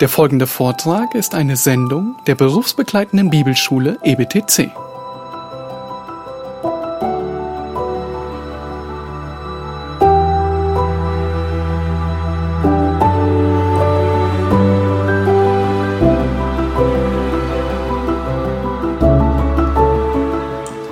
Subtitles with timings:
[0.00, 4.70] Der folgende Vortrag ist eine Sendung der berufsbegleitenden Bibelschule EBTC.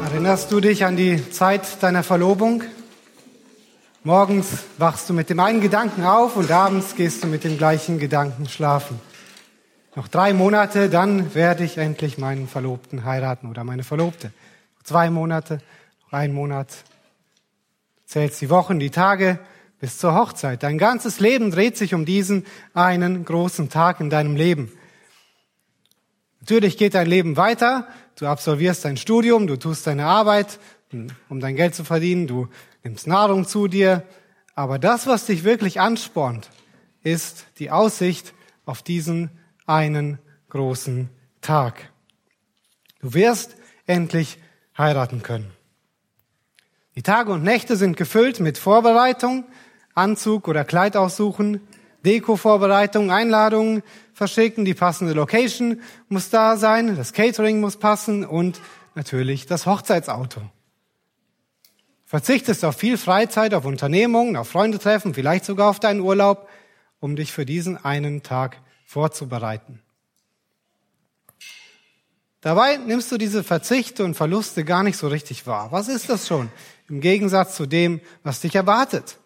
[0.06, 2.62] Erinnerst du dich an die Zeit deiner Verlobung?
[4.06, 7.98] Morgens wachst du mit dem einen Gedanken auf und abends gehst du mit dem gleichen
[7.98, 9.00] Gedanken schlafen.
[9.96, 14.30] Noch drei Monate, dann werde ich endlich meinen Verlobten heiraten oder meine Verlobte.
[14.82, 15.62] Zwei Monate,
[16.02, 16.68] noch ein Monat.
[18.04, 19.38] Zählst die Wochen, die Tage
[19.80, 20.62] bis zur Hochzeit.
[20.62, 24.70] Dein ganzes Leben dreht sich um diesen einen großen Tag in deinem Leben.
[26.40, 27.88] Natürlich geht dein Leben weiter.
[28.16, 30.58] Du absolvierst dein Studium, du tust deine Arbeit,
[31.28, 32.48] um dein Geld zu verdienen, du
[32.82, 34.04] nimmst Nahrung zu dir.
[34.54, 36.50] Aber das, was dich wirklich anspornt,
[37.02, 38.34] ist die Aussicht
[38.64, 39.30] auf diesen
[39.66, 41.08] einen großen
[41.40, 41.90] Tag.
[43.00, 44.38] Du wirst endlich
[44.78, 45.50] heiraten können.
[46.96, 49.44] Die Tage und Nächte sind gefüllt mit Vorbereitung,
[49.94, 51.60] Anzug oder Kleid aussuchen,
[52.04, 58.60] Deko-Vorbereitung, Einladungen verschicken, die passende Location muss da sein, das Catering muss passen und
[58.94, 60.40] natürlich das Hochzeitsauto.
[62.04, 66.48] Verzichtest auf viel Freizeit, auf Unternehmungen, auf Freunde treffen, vielleicht sogar auf deinen Urlaub,
[67.00, 69.82] um dich für diesen einen Tag vorzubereiten.
[72.40, 75.72] Dabei nimmst du diese Verzichte und Verluste gar nicht so richtig wahr.
[75.72, 76.50] Was ist das schon
[76.90, 79.18] im Gegensatz zu dem, was dich erwartet?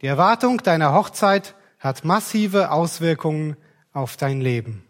[0.00, 3.56] Die Erwartung deiner Hochzeit hat massive Auswirkungen
[3.92, 4.84] auf dein Leben.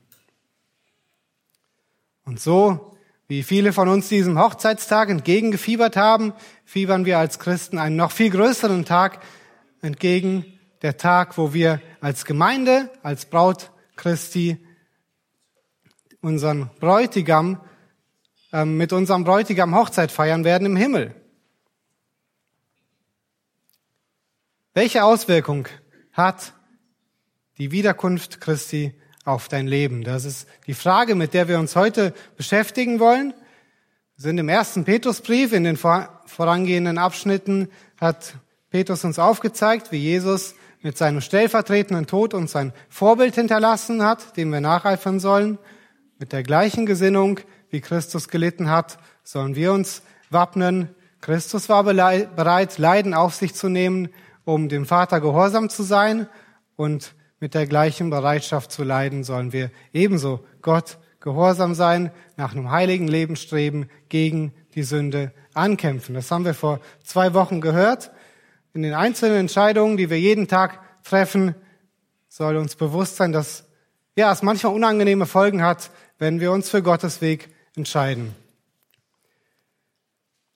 [2.25, 2.98] Und so,
[3.29, 6.33] wie viele von uns diesem Hochzeitstag entgegengefiebert haben,
[6.65, 9.21] fiebern wir als Christen einen noch viel größeren Tag
[9.83, 10.47] entgegen,
[10.81, 14.57] der Tag, wo wir als Gemeinde, als Braut Christi
[16.23, 17.61] unseren Bräutigam,
[18.53, 21.15] äh, mit unserem Bräutigam Hochzeit feiern werden im Himmel.
[24.73, 25.69] Welche Auswirkung
[26.13, 26.55] hat
[27.59, 28.98] die Wiederkunft Christi
[29.29, 30.03] auf dein Leben?
[30.03, 33.35] Das ist die Frage, mit der wir uns heute beschäftigen wollen.
[34.17, 37.69] Wir sind im ersten Petrusbrief, in den vorangehenden Abschnitten
[38.01, 38.35] hat
[38.71, 44.51] Petrus uns aufgezeigt, wie Jesus mit seinem stellvertretenden Tod uns ein Vorbild hinterlassen hat, dem
[44.51, 45.59] wir nacheifern sollen.
[46.19, 47.39] Mit der gleichen Gesinnung,
[47.71, 50.89] wie Christus gelitten hat, sollen wir uns wappnen.
[51.21, 54.09] Christus war bereit, Leiden auf sich zu nehmen,
[54.45, 56.29] um dem Vater gehorsam zu sein
[56.77, 62.71] und mit der gleichen Bereitschaft zu leiden sollen wir ebenso Gott gehorsam sein, nach einem
[62.71, 66.15] heiligen Leben streben, gegen die Sünde ankämpfen.
[66.15, 68.11] Das haben wir vor zwei Wochen gehört.
[68.75, 71.55] In den einzelnen Entscheidungen, die wir jeden Tag treffen,
[72.29, 73.65] soll uns bewusst sein, dass
[74.17, 78.35] ja, es manchmal unangenehme Folgen hat, wenn wir uns für Gottes Weg entscheiden.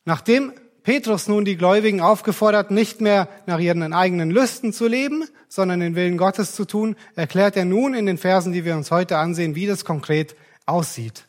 [0.05, 5.81] Nachdem Petrus nun die Gläubigen aufgefordert, nicht mehr nach ihren eigenen Lüsten zu leben, sondern
[5.81, 9.19] den Willen Gottes zu tun, erklärt er nun in den Versen, die wir uns heute
[9.19, 10.35] ansehen, wie das konkret
[10.67, 11.29] aussieht.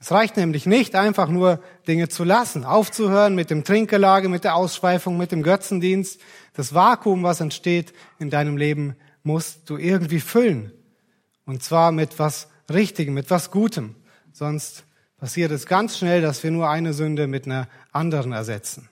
[0.00, 4.54] Es reicht nämlich nicht, einfach nur Dinge zu lassen, aufzuhören mit dem Trinkgelage, mit der
[4.54, 6.20] Ausschweifung, mit dem Götzendienst.
[6.52, 8.94] Das Vakuum, was entsteht in deinem Leben,
[9.24, 10.72] musst du irgendwie füllen.
[11.46, 13.96] Und zwar mit was Richtigem, mit was Gutem.
[14.32, 14.84] Sonst
[15.18, 18.88] passiert es ganz schnell, dass wir nur eine Sünde mit einer anderen ersetzen.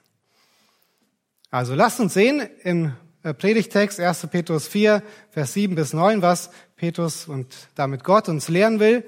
[1.50, 2.92] Also lasst uns sehen im
[3.22, 4.26] Predigtext 1.
[4.28, 9.04] Petrus 4, Vers 7 bis 9, was Petrus und damit Gott uns lehren will,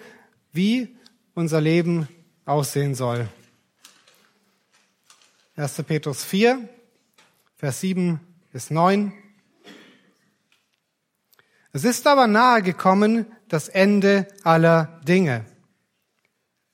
[0.52, 0.96] wie
[1.34, 2.08] unser Leben
[2.44, 3.28] aussehen soll.
[5.56, 5.82] 1.
[5.86, 6.68] Petrus 4,
[7.56, 8.20] Vers 7
[8.52, 9.12] bis 9.
[11.72, 15.44] Es ist aber nahe gekommen das Ende aller Dinge.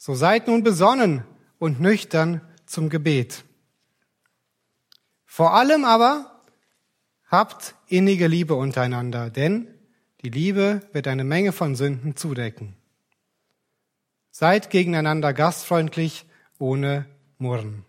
[0.07, 1.25] So seid nun besonnen
[1.59, 3.43] und nüchtern zum Gebet.
[5.25, 6.43] Vor allem aber
[7.25, 9.67] habt innige Liebe untereinander, denn
[10.21, 12.77] die Liebe wird eine Menge von Sünden zudecken.
[14.31, 16.27] Seid gegeneinander gastfreundlich,
[16.59, 17.07] ohne
[17.39, 17.87] Murren.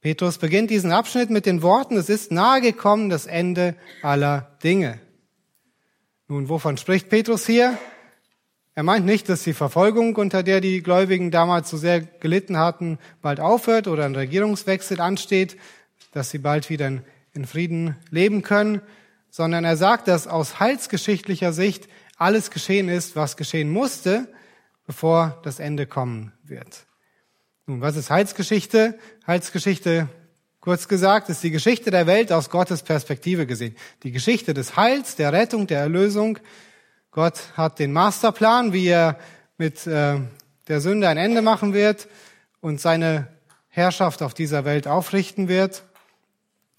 [0.00, 5.00] Petrus beginnt diesen Abschnitt mit den Worten, es ist nahe gekommen das Ende aller Dinge.
[6.28, 7.76] Nun, wovon spricht Petrus hier?
[8.76, 12.98] Er meint nicht, dass die Verfolgung, unter der die Gläubigen damals so sehr gelitten hatten,
[13.22, 15.56] bald aufhört oder ein Regierungswechsel ansteht,
[16.12, 17.02] dass sie bald wieder
[17.32, 18.82] in Frieden leben können,
[19.30, 21.88] sondern er sagt, dass aus heilsgeschichtlicher Sicht
[22.18, 24.28] alles geschehen ist, was geschehen musste,
[24.86, 26.84] bevor das Ende kommen wird.
[27.64, 28.98] Nun, was ist Heilsgeschichte?
[29.26, 30.10] Heilsgeschichte
[30.66, 33.76] Kurz gesagt ist die Geschichte der Welt aus Gottes Perspektive gesehen.
[34.02, 36.40] Die Geschichte des Heils, der Rettung, der Erlösung.
[37.16, 39.18] Gott hat den Masterplan, wie er
[39.56, 40.20] mit äh,
[40.68, 42.08] der Sünde ein Ende machen wird
[42.60, 43.28] und seine
[43.68, 45.84] Herrschaft auf dieser Welt aufrichten wird.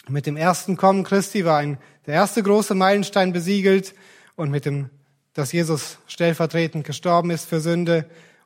[0.07, 3.95] Mit dem ersten Kommen Christi war ein, der erste große Meilenstein besiegelt
[4.35, 4.91] und mit dem,
[5.33, 8.05] dass Jesus stellvertretend gestorben ist für Sünde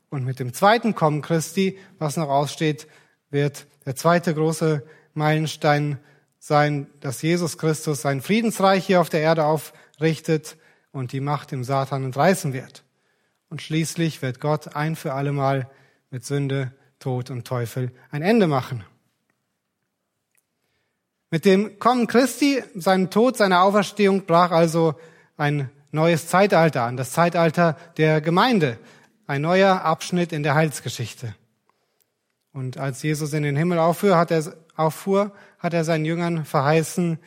[0.10, 2.88] und mit dem zweiten Kommen Christi, was noch aussteht,
[3.32, 4.82] wird der zweite große
[5.14, 6.00] Meilenstein
[6.40, 10.56] sein, dass Jesus Christus sein Friedensreich hier auf der Erde aufrichtet
[10.92, 12.84] und die Macht im Satan entreißen wird.
[13.50, 15.70] Und schließlich wird Gott ein für allemal
[16.10, 18.84] mit Sünde, Tod und Teufel ein Ende machen.
[21.30, 24.96] Mit dem Kommen Christi, seinem Tod, seiner Auferstehung brach also
[25.38, 28.78] ein neues Zeitalter an, das Zeitalter der Gemeinde,
[29.28, 31.36] ein neuer Abschnitt in der Heilsgeschichte.
[32.54, 34.44] Und als Jesus in den Himmel auffuhr, hat er,
[34.76, 37.18] auffuhr, hat er seinen Jüngern verheißen,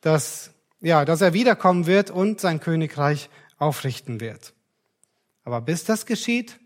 [0.00, 0.50] dass,
[0.80, 4.54] ja, dass er wiederkommen wird und sein Königreich aufrichten wird.
[5.44, 6.58] Aber bis das geschieht,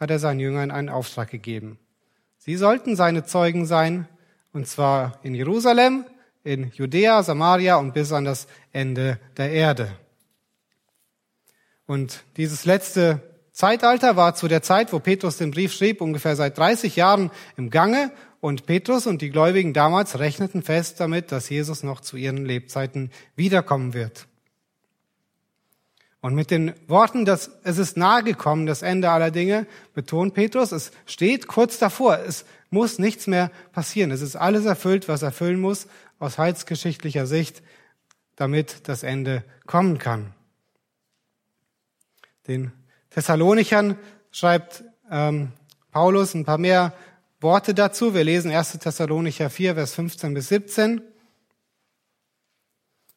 [0.00, 1.78] hat er seinen Jüngern einen Auftrag gegeben.
[2.38, 4.08] Sie sollten seine Zeugen sein
[4.52, 6.04] und zwar in Jerusalem,
[6.44, 9.92] in Judäa, Samaria und bis an das Ende der Erde.
[11.86, 13.22] Und dieses letzte
[13.58, 17.70] Zeitalter war zu der Zeit, wo Petrus den Brief schrieb, ungefähr seit 30 Jahren im
[17.70, 18.12] Gange.
[18.40, 23.10] Und Petrus und die Gläubigen damals rechneten fest damit, dass Jesus noch zu ihren Lebzeiten
[23.34, 24.28] wiederkommen wird.
[26.20, 30.70] Und mit den Worten, dass es ist nahe gekommen, das Ende aller Dinge, betont Petrus,
[30.70, 32.20] es steht kurz davor.
[32.20, 34.12] Es muss nichts mehr passieren.
[34.12, 35.88] Es ist alles erfüllt, was erfüllen muss
[36.20, 37.60] aus heilsgeschichtlicher Sicht,
[38.36, 40.32] damit das Ende kommen kann.
[42.46, 42.70] Den
[43.18, 43.98] Thessalonichern
[44.30, 45.50] schreibt ähm,
[45.90, 46.92] Paulus ein paar mehr
[47.40, 48.14] Worte dazu.
[48.14, 48.78] Wir lesen 1.
[48.78, 51.02] Thessalonicher 4, Vers 15 bis 17.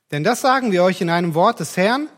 [0.09, 2.09] Denn das sagen wir euch in einem Wort des Herrn.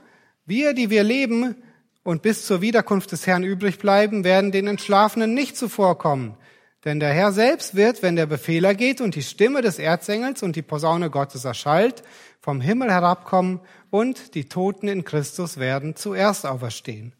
[0.46, 1.58] Wir, die wir leben
[2.04, 6.38] und bis zur Wiederkunft des Herrn übrig bleiben, werden den Entschlafenen nicht zuvorkommen.
[6.86, 10.56] Denn der Herr selbst wird, wenn der Befehler geht und die Stimme des Erzengels und
[10.56, 12.02] die Posaune Gottes erschallt,
[12.40, 13.60] vom Himmel herabkommen
[13.90, 17.14] und die Toten in Christus werden zuerst auferstehen.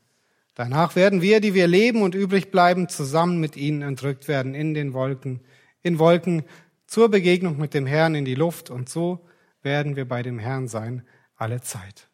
[0.56, 4.74] Danach werden wir, die wir leben und übrig bleiben, zusammen mit ihnen entrückt werden in
[4.74, 5.42] den Wolken,
[5.82, 6.44] in Wolken
[6.86, 9.26] zur Begegnung mit dem Herrn in die Luft und so
[9.64, 11.04] werden wir bei dem Herrn sein
[11.36, 12.08] alle Zeit.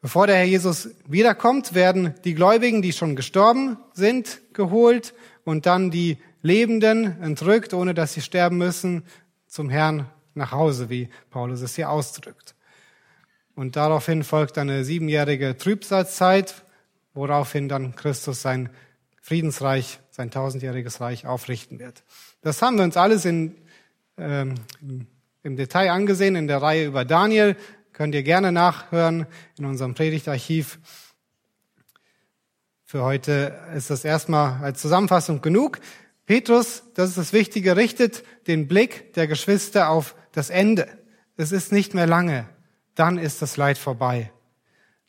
[0.00, 5.14] Bevor der Herr Jesus wiederkommt, werden die Gläubigen, die schon gestorben sind, geholt
[5.44, 9.04] und dann die Lebenden entrückt, ohne dass sie sterben müssen,
[9.46, 12.56] zum Herrn nach Hause, wie Paulus es hier ausdrückt.
[13.54, 16.64] Und daraufhin folgt eine siebenjährige Trübsalzeit,
[17.14, 18.70] woraufhin dann Christus sein
[19.20, 22.02] Friedensreich, sein tausendjähriges Reich aufrichten wird.
[22.40, 23.56] Das haben wir uns alles in,
[24.16, 24.54] ähm,
[25.42, 27.56] im Detail angesehen in der Reihe über Daniel.
[27.92, 29.26] Könnt ihr gerne nachhören
[29.58, 30.78] in unserem Predigtarchiv.
[32.84, 35.80] Für heute ist das erstmal als Zusammenfassung genug.
[36.26, 40.88] Petrus, das ist das Wichtige, richtet den Blick der Geschwister auf das Ende.
[41.36, 42.48] Es ist nicht mehr lange.
[42.94, 44.32] Dann ist das Leid vorbei.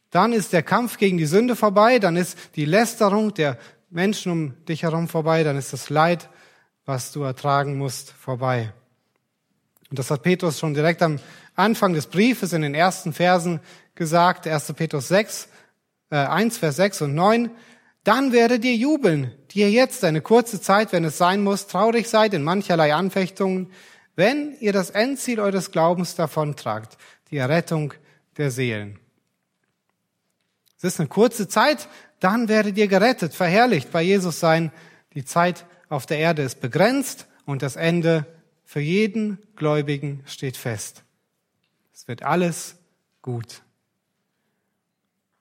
[0.10, 2.00] Dann ist der Kampf gegen die Sünde vorbei.
[2.00, 3.58] Dann ist die Lästerung der
[3.90, 5.44] Menschen um dich herum vorbei.
[5.44, 6.30] Dann ist das Leid,
[6.86, 8.74] was du ertragen musst, vorbei.
[9.90, 11.20] Und das hat Petrus schon direkt am
[11.56, 13.60] Anfang des Briefes in den ersten Versen
[13.96, 14.74] gesagt, 1.
[14.74, 15.50] Petrus 6,
[16.10, 17.52] äh, 1, Vers 6 und 9.
[18.04, 22.10] Dann werdet ihr jubeln, die ihr jetzt eine kurze Zeit, wenn es sein muss, traurig
[22.10, 23.72] seid in mancherlei Anfechtungen,
[24.16, 26.98] wenn ihr das Endziel eures Glaubens davontragt,
[27.32, 27.94] die Errettung
[28.38, 29.00] der Seelen.
[30.78, 31.88] Es ist eine kurze Zeit,
[32.20, 34.72] dann werdet ihr gerettet, verherrlicht bei Jesus sein.
[35.14, 38.26] Die Zeit auf der Erde ist begrenzt und das Ende
[38.66, 41.04] für jeden Gläubigen steht fest.
[41.94, 42.76] Es wird alles
[43.22, 43.62] gut.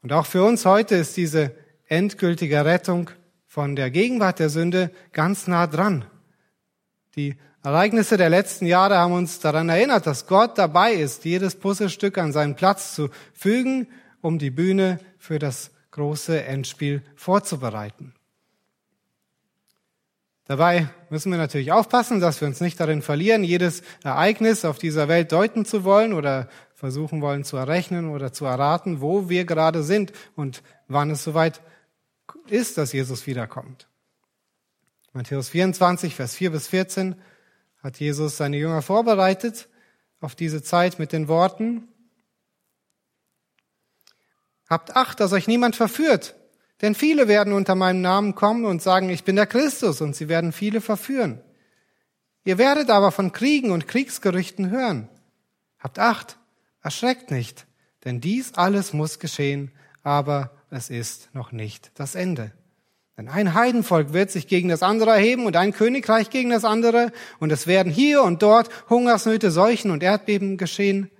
[0.02, 1.54] Und auch für uns heute ist diese
[1.86, 3.10] endgültige Rettung
[3.46, 6.04] von der Gegenwart der Sünde ganz nah dran.
[7.16, 12.18] Die Ereignisse der letzten Jahre haben uns daran erinnert, dass Gott dabei ist, jedes Puzzlestück
[12.18, 13.86] an seinen Platz zu fügen,
[14.20, 18.14] um die Bühne für das große Endspiel vorzubereiten.
[20.46, 25.06] Dabei müssen wir natürlich aufpassen, dass wir uns nicht darin verlieren, jedes Ereignis auf dieser
[25.06, 29.84] Welt deuten zu wollen oder versuchen wollen zu errechnen oder zu erraten, wo wir gerade
[29.84, 31.60] sind und wann es soweit
[32.48, 33.86] ist, dass Jesus wiederkommt.
[35.12, 37.14] Matthäus 24, Vers 4 bis 14
[37.82, 39.68] hat Jesus seine Jünger vorbereitet
[40.20, 41.88] auf diese Zeit mit den Worten,
[44.72, 46.34] Habt Acht, dass euch niemand verführt,
[46.80, 50.30] denn viele werden unter meinem Namen kommen und sagen, ich bin der Christus, und sie
[50.30, 51.42] werden viele verführen.
[52.44, 55.10] Ihr werdet aber von Kriegen und Kriegsgerüchten hören.
[55.78, 56.38] Habt Acht,
[56.80, 57.66] erschreckt nicht,
[58.06, 59.72] denn dies alles muss geschehen,
[60.02, 62.52] aber es ist noch nicht das Ende.
[63.16, 67.12] Denn ein Heidenvolk wird sich gegen das andere erheben und ein Königreich gegen das andere,
[67.38, 71.10] und es werden hier und dort Hungersnöte, Seuchen und Erdbeben geschehen.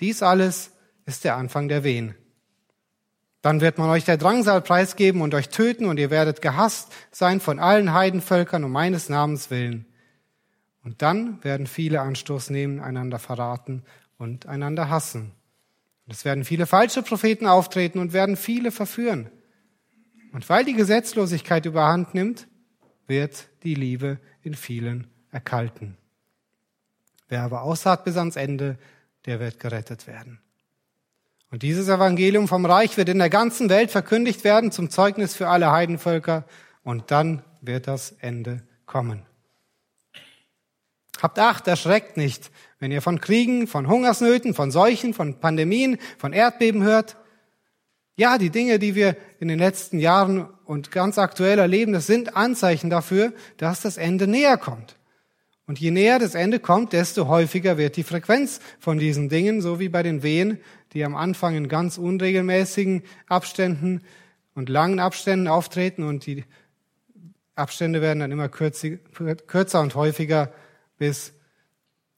[0.00, 0.72] Dies alles
[1.04, 2.14] ist der Anfang der Wehen.
[3.42, 7.40] Dann wird man euch der Drangsal preisgeben und euch töten, und ihr werdet gehasst sein
[7.40, 9.84] von allen Heidenvölkern um meines Namens willen.
[10.84, 13.82] Und dann werden viele Anstoß nehmen, einander verraten
[14.16, 15.32] und einander hassen.
[16.06, 19.30] Und es werden viele falsche Propheten auftreten und werden viele verführen.
[20.32, 22.48] Und weil die Gesetzlosigkeit überhand nimmt,
[23.06, 25.96] wird die Liebe in vielen erkalten.
[27.28, 28.78] Wer aber ausharrt bis ans Ende,
[29.26, 30.40] der wird gerettet werden.
[31.50, 35.48] Und dieses Evangelium vom Reich wird in der ganzen Welt verkündigt werden zum Zeugnis für
[35.48, 36.44] alle Heidenvölker
[36.82, 39.22] und dann wird das Ende kommen.
[41.20, 46.32] Habt Acht, erschreckt nicht, wenn ihr von Kriegen, von Hungersnöten, von Seuchen, von Pandemien, von
[46.32, 47.16] Erdbeben hört.
[48.22, 52.36] Ja, die Dinge, die wir in den letzten Jahren und ganz aktuell erleben, das sind
[52.36, 54.94] Anzeichen dafür, dass das Ende näher kommt.
[55.66, 59.80] Und je näher das Ende kommt, desto häufiger wird die Frequenz von diesen Dingen, so
[59.80, 60.60] wie bei den Wehen,
[60.92, 64.02] die am Anfang in ganz unregelmäßigen Abständen
[64.54, 66.44] und langen Abständen auftreten und die
[67.56, 70.52] Abstände werden dann immer kürzer und häufiger,
[70.96, 71.32] bis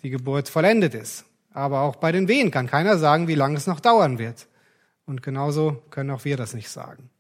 [0.02, 1.24] die Geburt vollendet ist.
[1.54, 4.48] Aber auch bei den Wehen kann keiner sagen, wie lange es noch dauern wird.
[5.06, 7.10] Und genauso können auch wir das nicht sagen.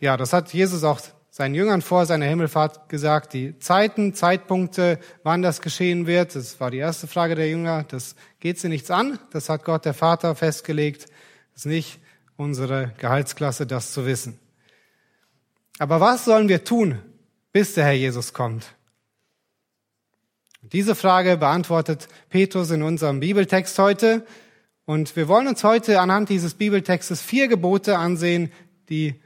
[0.00, 5.42] Ja, das hat Jesus auch seinen Jüngern vor seiner Himmelfahrt gesagt, die Zeiten, Zeitpunkte, wann
[5.42, 6.36] das geschehen wird.
[6.36, 7.84] Das war die erste Frage der Jünger.
[7.84, 9.18] Das geht sie nichts an.
[9.30, 11.06] Das hat Gott der Vater festgelegt.
[11.52, 12.00] Das ist nicht
[12.36, 14.38] unsere Gehaltsklasse, das zu wissen.
[15.78, 17.00] Aber was sollen wir tun,
[17.52, 18.74] bis der Herr Jesus kommt?
[20.72, 24.26] Diese Frage beantwortet Petrus in unserem Bibeltext heute.
[24.86, 28.50] Und wir wollen uns heute anhand dieses Bibeltextes vier Gebote ansehen,
[28.88, 29.20] die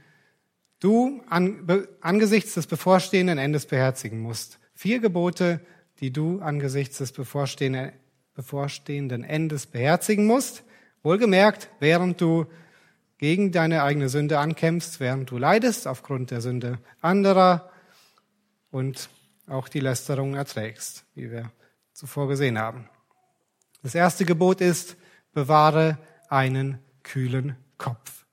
[0.81, 4.59] du an, angesichts des bevorstehenden Endes beherzigen musst.
[4.75, 5.61] Vier Gebote,
[6.01, 7.93] die du angesichts des bevorstehenden,
[8.35, 10.65] bevorstehenden Endes beherzigen musst.
[11.03, 12.47] Wohlgemerkt, während du
[13.19, 17.71] gegen deine eigene Sünde ankämpfst, während du leidest aufgrund der Sünde anderer
[18.71, 19.09] und
[19.49, 21.51] auch die Lästerung erträgst, wie wir
[21.93, 22.89] zuvor gesehen haben.
[23.83, 24.97] Das erste Gebot ist,
[25.33, 25.99] bewahre
[26.29, 28.25] einen kühlen Kopf.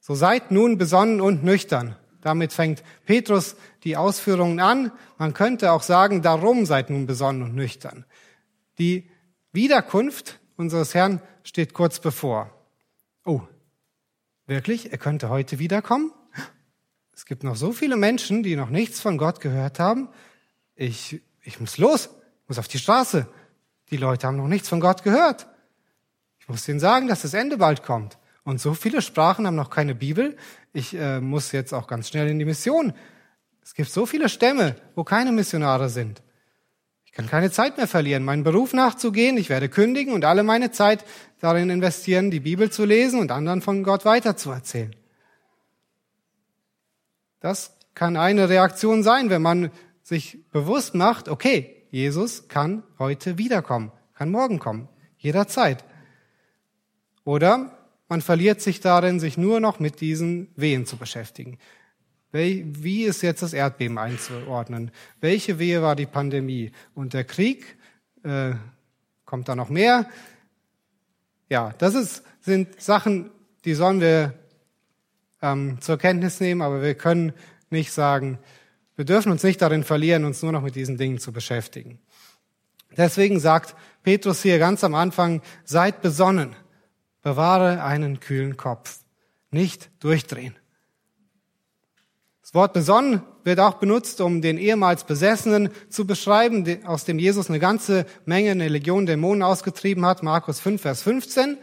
[0.00, 1.96] So seid nun besonnen und nüchtern.
[2.20, 4.92] Damit fängt Petrus die Ausführungen an.
[5.18, 8.04] Man könnte auch sagen, darum seid nun besonnen und nüchtern.
[8.78, 9.10] Die
[9.52, 12.50] Wiederkunft unseres Herrn steht kurz bevor.
[13.24, 13.42] Oh,
[14.46, 14.92] wirklich?
[14.92, 16.12] Er könnte heute wiederkommen?
[17.14, 20.08] Es gibt noch so viele Menschen, die noch nichts von Gott gehört haben.
[20.74, 22.10] Ich, ich muss los,
[22.48, 23.26] muss auf die Straße.
[23.90, 25.46] Die Leute haben noch nichts von Gott gehört.
[26.38, 28.18] Ich muss ihnen sagen, dass das Ende bald kommt.
[28.44, 30.36] Und so viele Sprachen haben noch keine Bibel.
[30.72, 32.92] Ich äh, muss jetzt auch ganz schnell in die Mission.
[33.62, 36.22] Es gibt so viele Stämme, wo keine Missionare sind.
[37.04, 39.36] Ich kann keine Zeit mehr verlieren, meinen Beruf nachzugehen.
[39.36, 41.04] Ich werde kündigen und alle meine Zeit
[41.40, 44.96] darin investieren, die Bibel zu lesen und anderen von Gott weiterzuerzählen.
[47.38, 49.70] Das kann eine Reaktion sein, wenn man
[50.02, 55.84] sich bewusst macht, okay, Jesus kann heute wiederkommen, kann morgen kommen, jederzeit.
[57.24, 57.78] Oder
[58.08, 61.58] man verliert sich darin, sich nur noch mit diesen Wehen zu beschäftigen.
[62.32, 64.90] Wie ist jetzt das Erdbeben einzuordnen?
[65.20, 66.72] Welche Wehe war die Pandemie?
[66.94, 67.76] Und der Krieg,
[68.22, 68.54] äh,
[69.26, 70.08] kommt da noch mehr?
[71.50, 73.30] Ja, das ist, sind Sachen,
[73.64, 74.34] die sollen wir
[75.42, 77.32] ähm, zur Kenntnis nehmen, aber wir können
[77.68, 78.38] nicht sagen,
[78.96, 81.98] wir dürfen uns nicht darin verlieren, uns nur noch mit diesen Dingen zu beschäftigen.
[82.96, 86.54] Deswegen sagt Petrus hier ganz am Anfang, seid besonnen,
[87.22, 88.98] bewahre einen kühlen Kopf,
[89.50, 90.56] nicht durchdrehen.
[92.42, 97.48] Das Wort besonnen wird auch benutzt, um den ehemals Besessenen zu beschreiben, aus dem Jesus
[97.48, 100.22] eine ganze Menge, eine Legion Dämonen ausgetrieben hat.
[100.22, 101.56] Markus 5, Vers 15.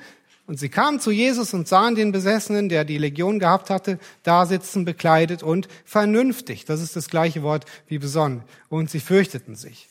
[0.50, 4.48] Und sie kamen zu Jesus und sahen den Besessenen, der die Legion gehabt hatte, da
[4.48, 6.66] sitzen, bekleidet und vernünftig.
[6.66, 8.42] Das ist das gleiche Wort wie besonnen.
[8.68, 9.88] Und sie fürchteten sich.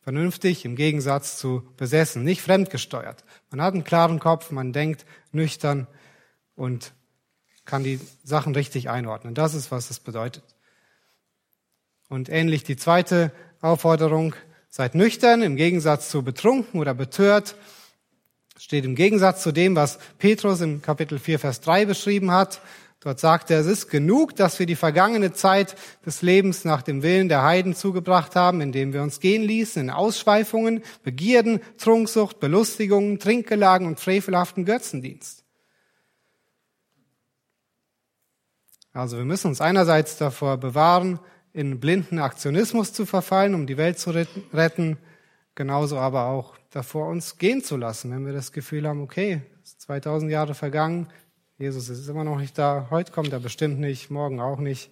[0.00, 3.22] Vernünftig im Gegensatz zu besessen, nicht fremdgesteuert.
[3.52, 5.86] Man hat einen klaren Kopf, man denkt nüchtern
[6.56, 6.92] und
[7.64, 9.36] kann die Sachen richtig einordnen.
[9.36, 10.56] Das ist, was es bedeutet.
[12.08, 14.34] Und ähnlich die zweite Aufforderung,
[14.70, 17.54] seid nüchtern im Gegensatz zu betrunken oder betört
[18.62, 22.60] steht im Gegensatz zu dem, was Petrus im Kapitel 4, Vers 3 beschrieben hat.
[23.00, 25.74] Dort sagt er, es ist genug, dass wir die vergangene Zeit
[26.06, 29.90] des Lebens nach dem Willen der Heiden zugebracht haben, indem wir uns gehen ließen in
[29.90, 35.42] Ausschweifungen, Begierden, Trunksucht, Belustigungen, Trinkgelagen und frevelhaften Götzendienst.
[38.92, 41.18] Also wir müssen uns einerseits davor bewahren,
[41.52, 44.98] in blinden Aktionismus zu verfallen, um die Welt zu retten,
[45.56, 49.42] genauso aber auch davor, uns gehen zu lassen, wenn wir das Gefühl haben, okay,
[49.78, 51.08] 2000 Jahre vergangen,
[51.58, 54.90] Jesus ist immer noch nicht da, heute kommt er bestimmt nicht, morgen auch nicht.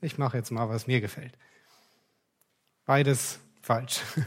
[0.00, 1.32] Ich mache jetzt mal, was mir gefällt.
[2.84, 4.00] Beides falsch.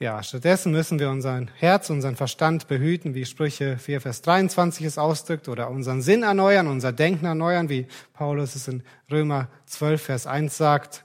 [0.00, 4.96] Ja, stattdessen müssen wir unser Herz, unseren Verstand behüten, wie Sprüche 4, Vers 23 es
[4.96, 10.26] ausdrückt, oder unseren Sinn erneuern, unser Denken erneuern, wie Paulus es in Römer 12, Vers
[10.28, 11.04] 1 sagt,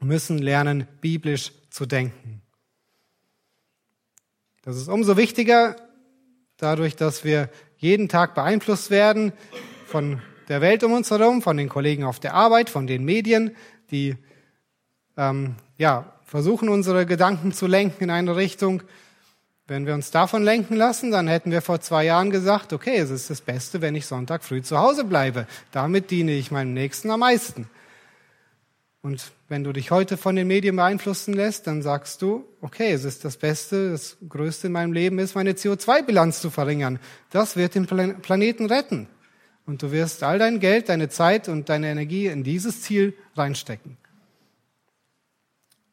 [0.00, 2.42] müssen lernen, biblisch zu denken.
[4.62, 5.76] Das ist umso wichtiger,
[6.56, 9.32] dadurch, dass wir jeden Tag beeinflusst werden
[9.86, 13.54] von der Welt um uns herum, von den Kollegen auf der Arbeit, von den Medien,
[13.90, 14.16] die
[15.16, 18.82] ähm, ja versuchen, unsere Gedanken zu lenken in eine Richtung.
[19.66, 23.10] Wenn wir uns davon lenken lassen, dann hätten wir vor zwei Jahren gesagt, okay, es
[23.10, 25.46] ist das Beste, wenn ich Sonntag früh zu Hause bleibe.
[25.72, 27.68] Damit diene ich meinem Nächsten am meisten.
[29.00, 33.04] Und wenn du dich heute von den Medien beeinflussen lässt, dann sagst du, okay, es
[33.04, 36.98] ist das Beste, das Größte in meinem Leben ist, meine CO2-Bilanz zu verringern.
[37.30, 39.08] Das wird den Planeten retten.
[39.66, 43.98] Und du wirst all dein Geld, deine Zeit und deine Energie in dieses Ziel reinstecken.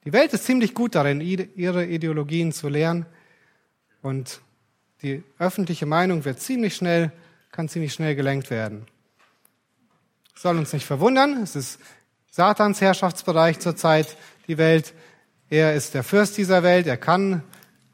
[0.05, 3.05] Die Welt ist ziemlich gut darin, ihre Ideologien zu lehren.
[4.01, 4.41] Und
[5.01, 7.11] die öffentliche Meinung wird ziemlich schnell,
[7.51, 8.85] kann ziemlich schnell gelenkt werden.
[10.35, 11.41] soll uns nicht verwundern.
[11.43, 11.79] Es ist
[12.35, 14.17] Satans Herrschaftsbereich zurzeit,
[14.49, 14.93] die Welt.
[15.49, 16.85] Er ist der Fürst dieser Welt.
[16.85, 17.43] Er kann,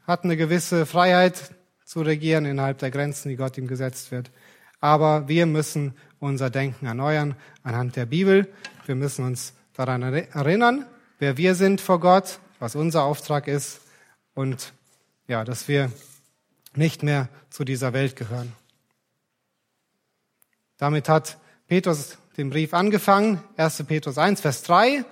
[0.04, 4.32] hat eine gewisse Freiheit zu regieren innerhalb der Grenzen, die Gott ihm gesetzt wird.
[4.80, 8.52] Aber wir müssen unser Denken erneuern anhand der Bibel.
[8.84, 10.86] Wir müssen uns daran erinnern,
[11.20, 13.80] wer wir sind vor Gott, was unser Auftrag ist
[14.34, 14.72] und
[15.28, 15.92] ja, dass wir
[16.74, 18.52] nicht mehr zu dieser Welt gehören.
[20.78, 21.38] Damit hat
[21.68, 23.84] Petrus den Brief angefangen, 1.
[23.84, 25.04] Petrus 1, Vers 3.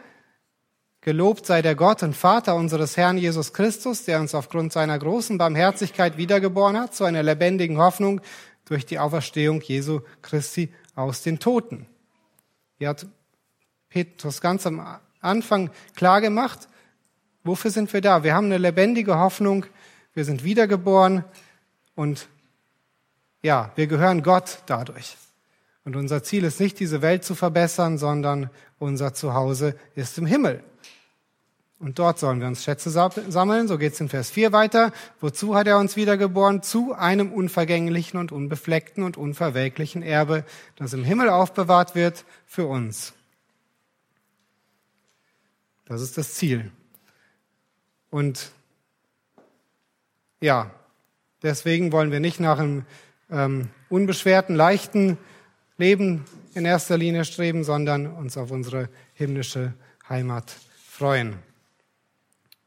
[1.03, 5.39] Gelobt sei der Gott und Vater unseres Herrn Jesus Christus, der uns aufgrund seiner großen
[5.39, 8.21] Barmherzigkeit wiedergeboren hat zu einer lebendigen Hoffnung
[8.67, 11.87] durch die Auferstehung Jesu Christi aus den Toten.
[12.79, 13.07] Hier hat
[13.89, 16.69] Petrus ganz am Anfang klar gemacht,
[17.45, 18.25] wofür sind wir da?
[18.25, 19.67] Wir haben eine lebendige Hoffnung,
[20.13, 21.25] wir sind wiedergeboren
[21.95, 22.29] und
[23.43, 25.17] ja, wir gehören Gott dadurch.
[25.85, 30.63] Und unser Ziel ist nicht, diese Welt zu verbessern, sondern unser Zuhause ist im Himmel.
[31.79, 33.67] Und dort sollen wir uns Schätze sammeln.
[33.67, 34.93] So geht es in Vers 4 weiter.
[35.19, 36.63] Wozu hat er uns wiedergeboren?
[36.63, 40.45] Zu einem unvergänglichen und unbefleckten und unverwelklichen Erbe,
[40.77, 43.15] das im Himmel aufbewahrt wird für uns.
[45.87, 46.71] Das ist das Ziel.
[48.11, 48.53] Und
[50.43, 50.71] ja,
[51.43, 52.85] deswegen wollen wir nicht nach einem
[53.31, 55.17] ähm, unbeschwerten, leichten
[55.81, 59.73] Leben in erster Linie streben, sondern uns auf unsere himmlische
[60.09, 60.53] Heimat
[60.87, 61.37] freuen.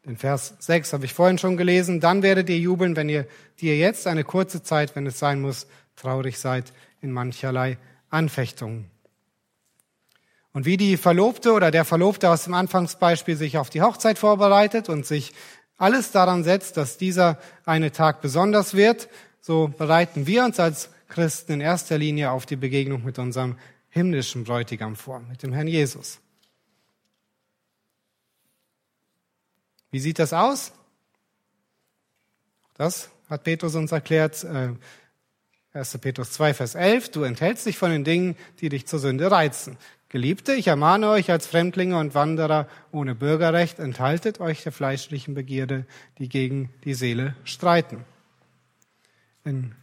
[0.05, 2.01] Den Vers 6 habe ich vorhin schon gelesen.
[2.01, 3.25] Dann werdet ihr jubeln, wenn ihr,
[3.59, 7.77] die ihr jetzt eine kurze Zeit, wenn es sein muss, traurig seid in mancherlei
[8.09, 8.89] Anfechtungen.
[10.51, 14.89] Und wie die Verlobte oder der Verlobte aus dem Anfangsbeispiel sich auf die Hochzeit vorbereitet
[14.89, 15.33] und sich
[15.77, 19.07] alles daran setzt, dass dieser eine Tag besonders wird,
[19.41, 23.57] so bereiten wir uns als Christen in erster Linie auf die Begegnung mit unserem
[23.89, 26.19] himmlischen Bräutigam vor, mit dem Herrn Jesus.
[29.91, 30.73] Wie sieht das aus?
[32.73, 34.77] Das hat Petrus uns erklärt, 1.
[35.73, 39.29] Äh, Petrus 2, Vers 11, du enthältst dich von den Dingen, die dich zur Sünde
[39.29, 39.77] reizen.
[40.09, 45.85] Geliebte, ich ermahne euch als Fremdlinge und Wanderer ohne Bürgerrecht, enthaltet euch der fleischlichen Begierde,
[46.17, 48.03] die gegen die Seele streiten.
[49.43, 49.75] In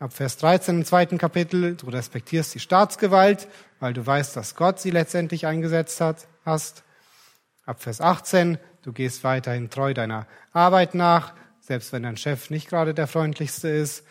[0.00, 3.48] Ab Vers 13 im zweiten Kapitel, du respektierst die Staatsgewalt,
[3.80, 6.84] weil du weißt, dass Gott sie letztendlich eingesetzt hat, hast.
[7.66, 12.66] Ab Vers 18, du gehst weiterhin treu deiner Arbeit nach, selbst wenn dein Chef nicht
[12.66, 14.06] gerade der freundlichste ist,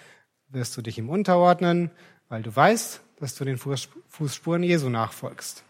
[0.50, 1.90] wirst du dich ihm unterordnen,
[2.28, 5.64] weil du weißt, dass du den Fußspuren Jesu nachfolgst.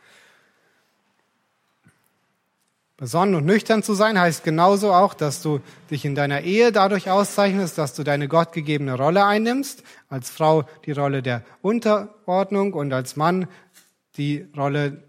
[3.00, 7.10] Besonnen und nüchtern zu sein heißt genauso auch, dass du dich in deiner Ehe dadurch
[7.10, 13.16] auszeichnest, dass du deine gottgegebene Rolle einnimmst, als Frau die Rolle der Unterordnung und als
[13.16, 13.48] Mann
[14.18, 15.02] die Rolle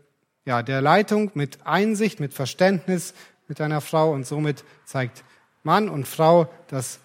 [0.44, 3.12] ja, der Leitung mit Einsicht, mit Verständnis
[3.48, 5.24] mit deiner Frau und somit zeigt
[5.64, 7.00] Mann und Frau, dass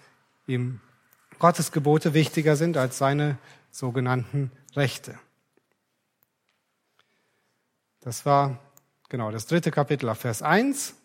[0.45, 0.81] ihm
[1.39, 3.39] Gottes Gebote wichtiger sind als seine
[3.71, 5.17] sogenannten Rechte.
[8.01, 8.59] Das war
[9.09, 10.95] genau das dritte Kapitel auf Vers 1.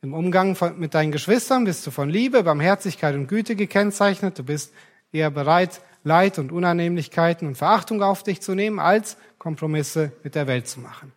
[0.00, 4.38] Im Umgang von, mit deinen Geschwistern bist du von Liebe, Barmherzigkeit und Güte gekennzeichnet.
[4.38, 4.72] Du bist
[5.12, 10.46] eher bereit, Leid und Unannehmlichkeiten und Verachtung auf dich zu nehmen, als Kompromisse mit der
[10.46, 11.12] Welt zu machen.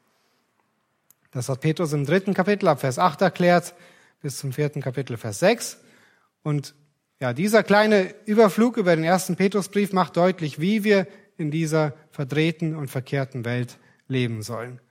[1.31, 3.73] Das hat Petrus im dritten Kapitel ab Vers 8 erklärt,
[4.21, 5.79] bis zum vierten Kapitel Vers 6.
[6.43, 6.73] Und
[7.19, 11.07] ja, dieser kleine Überflug über den ersten Petrusbrief macht deutlich, wie wir
[11.37, 14.81] in dieser verdrehten und verkehrten Welt leben sollen.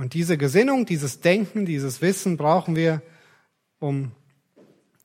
[0.00, 3.02] Und diese Gesinnung, dieses Denken, dieses Wissen brauchen wir,
[3.80, 4.12] um,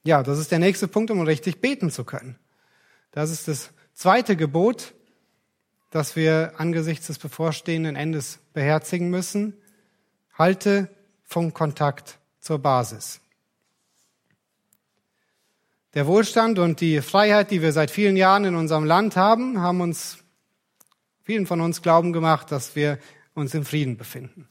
[0.05, 2.39] ja, das ist der nächste Punkt, um richtig beten zu können.
[3.11, 4.93] Das ist das zweite Gebot,
[5.91, 9.57] das wir angesichts des bevorstehenden Endes beherzigen müssen.
[10.37, 10.87] Halte
[11.23, 13.19] Funkkontakt zur Basis.
[15.93, 19.81] Der Wohlstand und die Freiheit, die wir seit vielen Jahren in unserem Land haben, haben
[19.81, 20.19] uns,
[21.23, 22.97] vielen von uns glauben gemacht, dass wir
[23.33, 24.47] uns im Frieden befinden.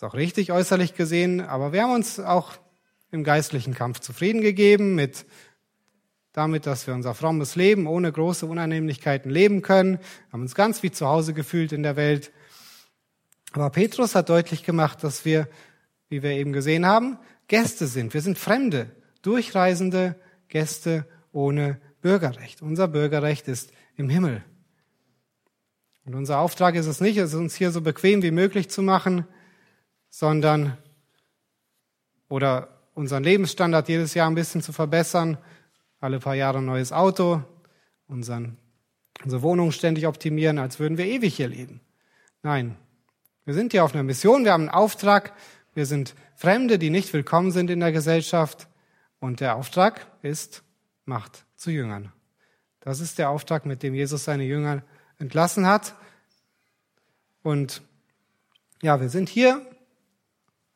[0.00, 2.52] Ist auch richtig äußerlich gesehen, aber wir haben uns auch
[3.10, 5.26] im geistlichen Kampf zufrieden gegeben mit
[6.32, 9.98] damit, dass wir unser frommes Leben ohne große Unannehmlichkeiten leben können,
[10.32, 12.32] haben uns ganz wie zu Hause gefühlt in der Welt.
[13.52, 15.48] Aber Petrus hat deutlich gemacht, dass wir,
[16.08, 18.14] wie wir eben gesehen haben, Gäste sind.
[18.14, 22.62] Wir sind Fremde durchreisende Gäste ohne Bürgerrecht.
[22.62, 24.42] Unser Bürgerrecht ist im Himmel.
[26.06, 29.26] Und unser Auftrag ist es nicht, es uns hier so bequem wie möglich zu machen,
[30.10, 30.76] sondern
[32.28, 35.38] oder unseren Lebensstandard jedes Jahr ein bisschen zu verbessern,
[36.00, 37.42] alle paar Jahre ein neues Auto,
[38.06, 38.58] unseren,
[39.24, 41.80] unsere Wohnung ständig optimieren, als würden wir ewig hier leben.
[42.42, 42.76] Nein,
[43.44, 45.34] wir sind hier auf einer Mission, wir haben einen Auftrag,
[45.74, 48.68] wir sind Fremde, die nicht willkommen sind in der Gesellschaft
[49.18, 50.62] und der Auftrag ist,
[51.04, 52.12] macht zu Jüngern.
[52.80, 54.82] Das ist der Auftrag, mit dem Jesus seine Jünger
[55.18, 55.94] entlassen hat.
[57.42, 57.82] Und
[58.82, 59.64] ja, wir sind hier,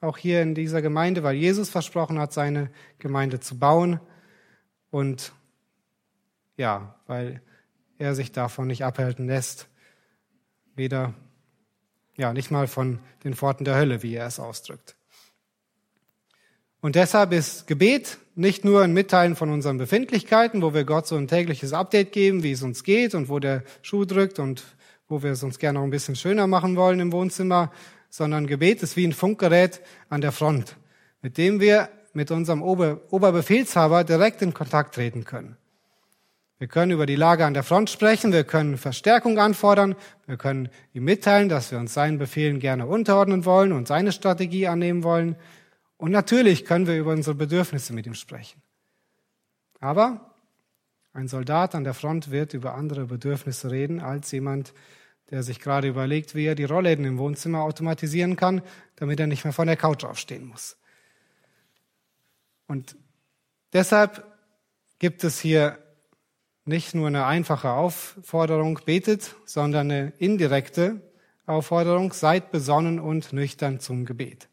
[0.05, 4.01] auch hier in dieser Gemeinde, weil Jesus versprochen hat, seine Gemeinde zu bauen.
[4.91, 5.33] Und
[6.57, 7.43] ja, weil
[7.99, 9.69] er sich davon nicht abhalten lässt.
[10.77, 11.15] Weder,
[12.17, 14.97] ja, nicht mal von den Pforten der Hölle, wie er es ausdrückt.
[16.81, 21.17] Und deshalb ist Gebet nicht nur ein Mitteilen von unseren Befindlichkeiten, wo wir Gott so
[21.17, 24.65] ein tägliches Update geben, wie es uns geht und wo der Schuh drückt und
[25.09, 27.73] wo wir es uns gerne noch ein bisschen schöner machen wollen im Wohnzimmer,
[28.15, 30.77] sondern Gebet ist wie ein Funkgerät an der Front,
[31.21, 35.57] mit dem wir mit unserem Ober Oberbefehlshaber direkt in Kontakt treten können.
[36.59, 39.97] Wir können über die Lage an der Front sprechen, wir können Verstärkung anfordern,
[40.27, 44.69] wir können ihm mitteilen, dass wir uns seinen Befehlen gerne unterordnen wollen und seine Strategie
[44.69, 45.35] annehmen wollen.
[45.97, 48.63] Und natürlich können wir über unsere Bedürfnisse mit ihm sprechen.
[49.81, 50.33] Aber
[51.13, 54.73] ein Soldat an der Front wird über andere Bedürfnisse reden als jemand,
[55.31, 58.63] der sich gerade überlegt, wie er die Rollläden im Wohnzimmer automatisieren kann,
[58.97, 60.77] damit er nicht mehr von der Couch aufstehen muss.
[62.67, 62.97] Und
[63.73, 64.25] deshalb
[64.99, 65.79] gibt es hier
[66.65, 71.01] nicht nur eine einfache Aufforderung, betet, sondern eine indirekte
[71.47, 74.49] Aufforderung, seid besonnen und nüchtern zum Gebet.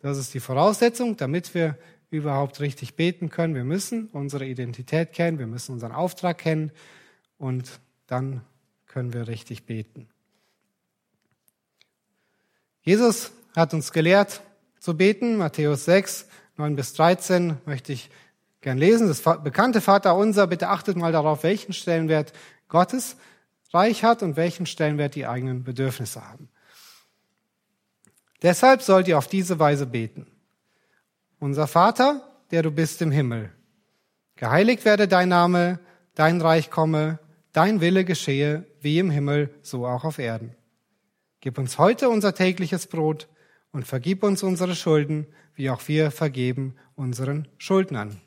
[0.00, 1.78] Das ist die Voraussetzung, damit wir
[2.10, 3.54] überhaupt richtig beten können.
[3.54, 6.72] Wir müssen unsere Identität kennen, wir müssen unseren Auftrag kennen
[7.36, 8.42] und dann
[8.94, 10.08] können wir richtig beten.
[12.82, 14.40] Jesus hat uns gelehrt
[14.78, 15.36] zu beten.
[15.36, 16.28] Matthäus 6,
[16.58, 18.08] 9 bis 13 möchte ich
[18.60, 19.08] gern lesen.
[19.08, 22.32] Das bekannte Vater unser, bitte achtet mal darauf, welchen Stellenwert
[22.68, 23.16] Gottes
[23.72, 26.48] Reich hat und welchen Stellenwert die eigenen Bedürfnisse haben.
[28.42, 30.28] Deshalb sollt ihr auf diese Weise beten.
[31.40, 33.50] Unser Vater, der du bist im Himmel,
[34.36, 35.80] geheiligt werde dein Name,
[36.14, 37.18] dein Reich komme,
[37.52, 40.54] dein Wille geschehe, wie im Himmel, so auch auf Erden.
[41.40, 43.28] Gib uns heute unser tägliches Brot
[43.72, 48.20] und vergib uns unsere Schulden, wie auch wir vergeben unseren Schuldnern.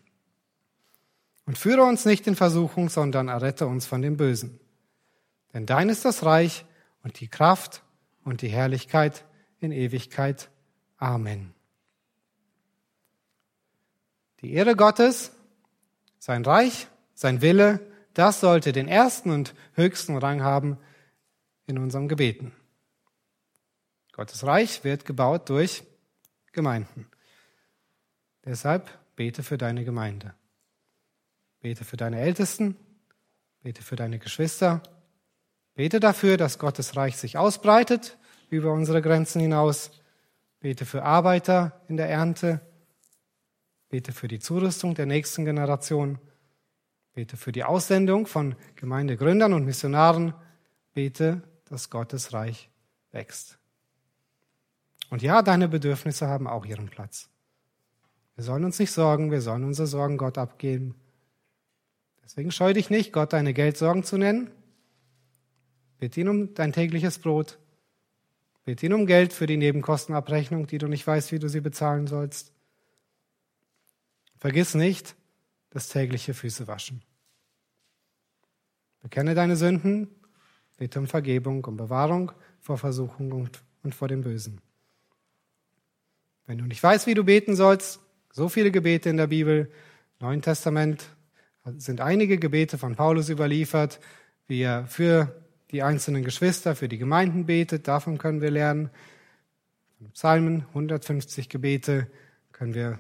[1.45, 4.59] Und führe uns nicht in Versuchung, sondern errette uns von dem Bösen.
[5.53, 6.65] Denn dein ist das Reich
[7.03, 7.83] und die Kraft
[8.23, 9.23] und die Herrlichkeit
[9.59, 10.49] in Ewigkeit.
[10.97, 11.53] Amen.
[14.41, 15.31] Die Ehre Gottes,
[16.19, 17.79] sein Reich, sein Wille,
[18.17, 20.77] das sollte den ersten und höchsten Rang haben
[21.67, 22.53] in unserem Gebeten.
[24.11, 25.83] Gottes Reich wird gebaut durch
[26.51, 27.07] Gemeinden.
[28.43, 30.33] Deshalb bete für deine Gemeinde.
[31.59, 32.75] Bete für deine Ältesten,
[33.61, 34.81] bete für deine Geschwister,
[35.75, 38.17] bete dafür, dass Gottes Reich sich ausbreitet
[38.49, 39.91] über unsere Grenzen hinaus.
[40.59, 42.61] Bete für Arbeiter in der Ernte.
[43.89, 46.19] Bete für die Zurüstung der nächsten Generation.
[47.17, 50.35] Bete für die Aussendung von Gemeindegründern und Missionaren.
[50.93, 52.69] Bete, dass Gottes Reich
[53.11, 53.57] wächst.
[55.09, 57.31] Und ja, deine Bedürfnisse haben auch ihren Platz.
[58.35, 60.93] Wir sollen uns nicht sorgen, wir sollen unsere Sorgen Gott abgeben.
[62.23, 64.51] Deswegen scheu dich nicht, Gott deine Geldsorgen zu nennen.
[65.97, 67.57] Bitte ihn um dein tägliches Brot.
[68.63, 72.05] Bitte ihn um Geld für die Nebenkostenabrechnung, die du nicht weißt, wie du sie bezahlen
[72.05, 72.53] sollst.
[74.37, 75.15] Vergiss nicht
[75.71, 77.06] das tägliche Füßewaschen.
[79.07, 80.09] Bekenne deine Sünden,
[80.75, 84.59] bitte um Vergebung, um Bewahrung vor Versuchung und, und vor dem Bösen.
[86.45, 88.01] Wenn du nicht weißt, wie du beten sollst,
[88.33, 89.71] so viele Gebete in der Bibel,
[90.19, 91.05] im Neuen Testament
[91.77, 94.01] sind einige Gebete von Paulus überliefert,
[94.49, 95.41] wie er für
[95.71, 97.87] die einzelnen Geschwister, für die Gemeinden betet.
[97.87, 98.89] Davon können wir lernen.
[100.11, 102.07] Psalmen, 150 Gebete
[102.51, 102.99] können wir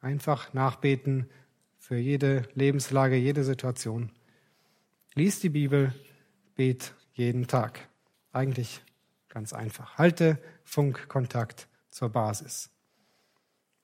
[0.00, 1.30] einfach nachbeten
[1.78, 4.10] für jede Lebenslage, jede Situation.
[5.18, 5.94] Lies die Bibel,
[6.56, 7.88] bet jeden Tag.
[8.32, 8.82] Eigentlich
[9.30, 9.96] ganz einfach.
[9.96, 12.68] Halte Funkkontakt zur Basis.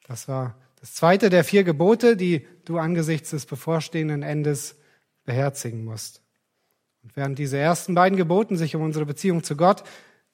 [0.06, 4.76] Das war das zweite der vier Gebote, die du angesichts des bevorstehenden Endes
[5.24, 6.20] beherzigen musst.
[7.02, 9.84] Und während diese ersten beiden Geboten sich um unsere Beziehung zu Gott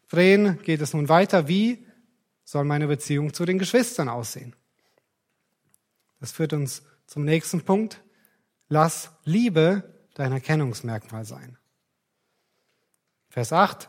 [0.08, 1.46] drehen, geht es nun weiter.
[1.46, 1.86] Wie
[2.42, 4.56] soll meine Beziehung zu den Geschwistern aussehen?
[6.18, 8.02] Das führt uns zum nächsten Punkt.
[8.68, 11.56] Lass Liebe dein Erkennungsmerkmal sein.
[13.30, 13.88] Vers 8.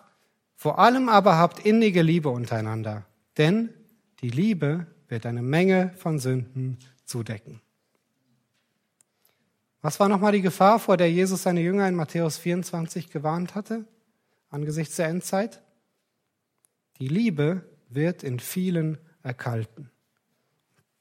[0.55, 3.05] Vor allem aber habt innige Liebe untereinander,
[3.37, 3.73] denn
[4.21, 7.61] die Liebe wird eine Menge von Sünden zudecken.
[9.81, 13.85] Was war nochmal die Gefahr, vor der Jesus seine Jünger in Matthäus 24 gewarnt hatte,
[14.49, 15.63] angesichts der Endzeit?
[16.99, 19.89] Die Liebe wird in vielen erkalten.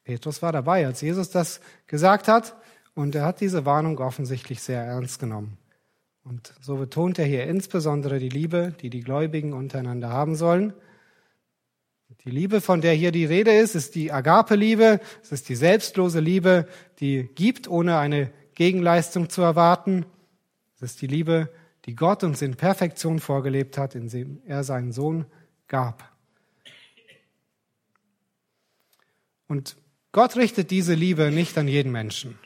[0.05, 2.57] Petrus war dabei, als Jesus das gesagt hat,
[2.99, 5.57] und er hat diese Warnung offensichtlich sehr ernst genommen.
[6.25, 10.75] Und so betont er hier insbesondere die Liebe, die die Gläubigen untereinander haben sollen.
[12.25, 16.19] Die Liebe, von der hier die Rede ist, ist die Agape-Liebe, es ist die selbstlose
[16.19, 16.67] Liebe,
[16.99, 20.05] die gibt, ohne eine Gegenleistung zu erwarten.
[20.75, 21.51] Es ist die Liebe,
[21.85, 25.25] die Gott uns in Perfektion vorgelebt hat, indem er seinen Sohn
[25.69, 26.11] gab.
[29.47, 29.77] Und
[30.11, 32.37] Gott richtet diese Liebe nicht an jeden Menschen.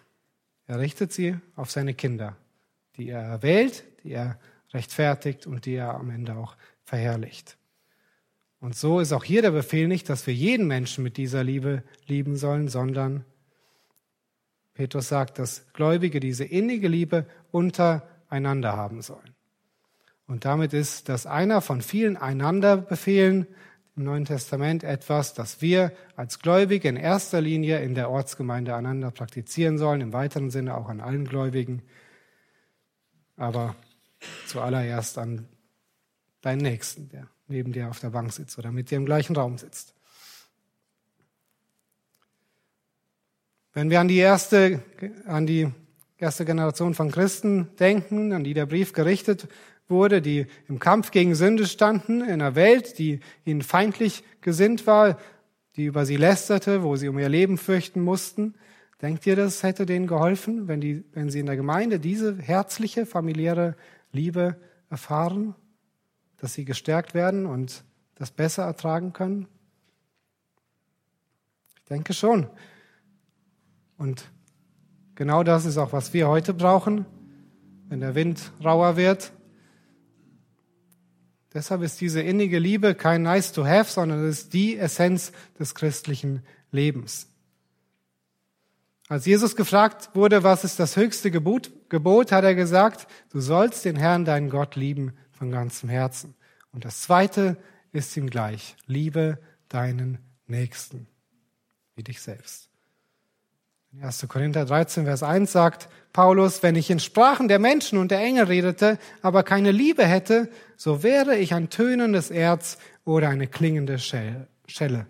[0.73, 2.35] Er richtet sie auf seine Kinder,
[2.97, 4.39] die er erwählt, die er
[4.73, 7.59] rechtfertigt und die er am Ende auch verherrlicht.
[8.59, 11.83] Und so ist auch hier der Befehl nicht, dass wir jeden Menschen mit dieser Liebe
[12.07, 13.27] lieben sollen, sondern
[14.73, 19.35] Petrus sagt, dass Gläubige diese innige Liebe untereinander haben sollen.
[20.27, 23.47] Und damit ist das einer von vielen Einanderbefehlen
[23.97, 29.11] im Neuen Testament etwas, das wir als Gläubige in erster Linie in der Ortsgemeinde einander
[29.11, 31.83] praktizieren sollen, im weiteren Sinne auch an allen Gläubigen,
[33.37, 33.77] aber
[34.47, 35.47] zuallererst an
[36.41, 39.59] deinen Nächsten, der neben dir auf der Bank sitzt oder mit dir im gleichen Raum
[39.59, 39.95] sitzt.
[43.75, 44.83] Wenn wir an die erste,
[45.27, 45.71] an die
[46.17, 49.49] erste Generation von Christen denken, an die der Brief gerichtet
[49.89, 55.19] wurde, die im Kampf gegen Sünde standen, in einer Welt, die ihnen feindlich gesinnt war,
[55.77, 58.55] die über sie lästerte, wo sie um ihr Leben fürchten mussten,
[59.01, 63.07] denkt ihr, das hätte denen geholfen, wenn, die, wenn sie in der Gemeinde diese herzliche,
[63.07, 63.77] familiäre
[64.13, 64.57] Liebe
[64.91, 65.55] erfahren,
[66.39, 69.49] dass sie gestärkt werden und das besser ertragen können?
[71.77, 72.49] Ich denke schon.
[73.97, 74.31] Und
[75.15, 77.07] genau das ist auch, was wir heute brauchen,
[77.89, 79.33] wenn der Wind rauer wird.
[81.55, 85.75] Deshalb ist diese innige Liebe kein nice to have, sondern es ist die Essenz des
[85.75, 87.29] christlichen Lebens.
[89.09, 93.85] Als Jesus gefragt wurde, was ist das höchste Gebot, Gebot, hat er gesagt, du sollst
[93.85, 96.35] den Herrn, deinen Gott, lieben von ganzem Herzen.
[96.73, 97.59] Und das zweite
[97.93, 99.39] ist ihm gleich, liebe
[99.69, 101.07] deinen Nächsten
[101.95, 102.72] wie dich selbst.
[104.01, 104.27] 1.
[104.27, 108.45] Korinther 13, Vers 1 sagt Paulus, wenn ich in Sprachen der Menschen und der Engel
[108.45, 115.07] redete, aber keine Liebe hätte, so wäre ich ein tönendes Erz oder eine klingende Schelle.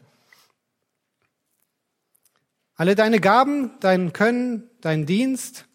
[2.75, 5.66] Alle deine Gaben, dein Können, dein Dienst,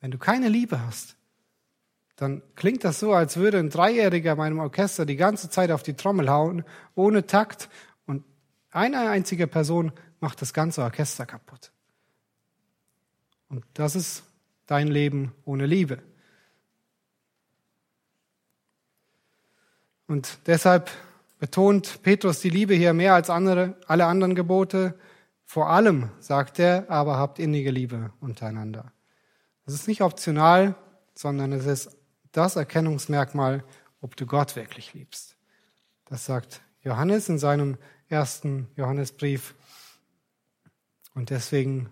[0.00, 1.16] wenn du keine Liebe hast,
[2.14, 5.94] dann klingt das so, als würde ein Dreijähriger meinem Orchester die ganze Zeit auf die
[5.94, 7.68] Trommel hauen, ohne Takt,
[8.06, 8.22] und
[8.70, 11.73] eine einzige Person macht das ganze Orchester kaputt.
[13.54, 14.24] Und das ist
[14.66, 16.02] dein Leben ohne Liebe.
[20.08, 20.90] Und deshalb
[21.38, 24.98] betont Petrus die Liebe hier mehr als andere, alle anderen Gebote.
[25.44, 28.92] Vor allem, sagt er, aber habt innige Liebe untereinander.
[29.66, 30.74] Es ist nicht optional,
[31.14, 31.96] sondern es ist
[32.32, 33.62] das Erkennungsmerkmal,
[34.00, 35.36] ob du Gott wirklich liebst.
[36.06, 39.54] Das sagt Johannes in seinem ersten Johannesbrief.
[41.14, 41.88] Und deswegen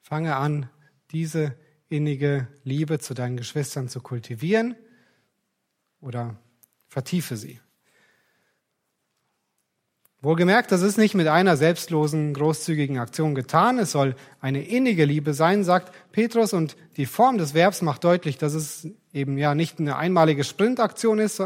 [0.00, 0.70] fange an,
[1.14, 1.54] diese
[1.88, 4.74] innige Liebe zu deinen Geschwistern zu kultivieren
[6.00, 6.36] oder
[6.88, 7.60] vertiefe sie.
[10.20, 13.78] Wohlgemerkt, das ist nicht mit einer selbstlosen, großzügigen Aktion getan.
[13.78, 16.54] Es soll eine innige Liebe sein, sagt Petrus.
[16.54, 21.18] Und die Form des Verbs macht deutlich, dass es eben ja nicht eine einmalige Sprintaktion
[21.18, 21.42] ist,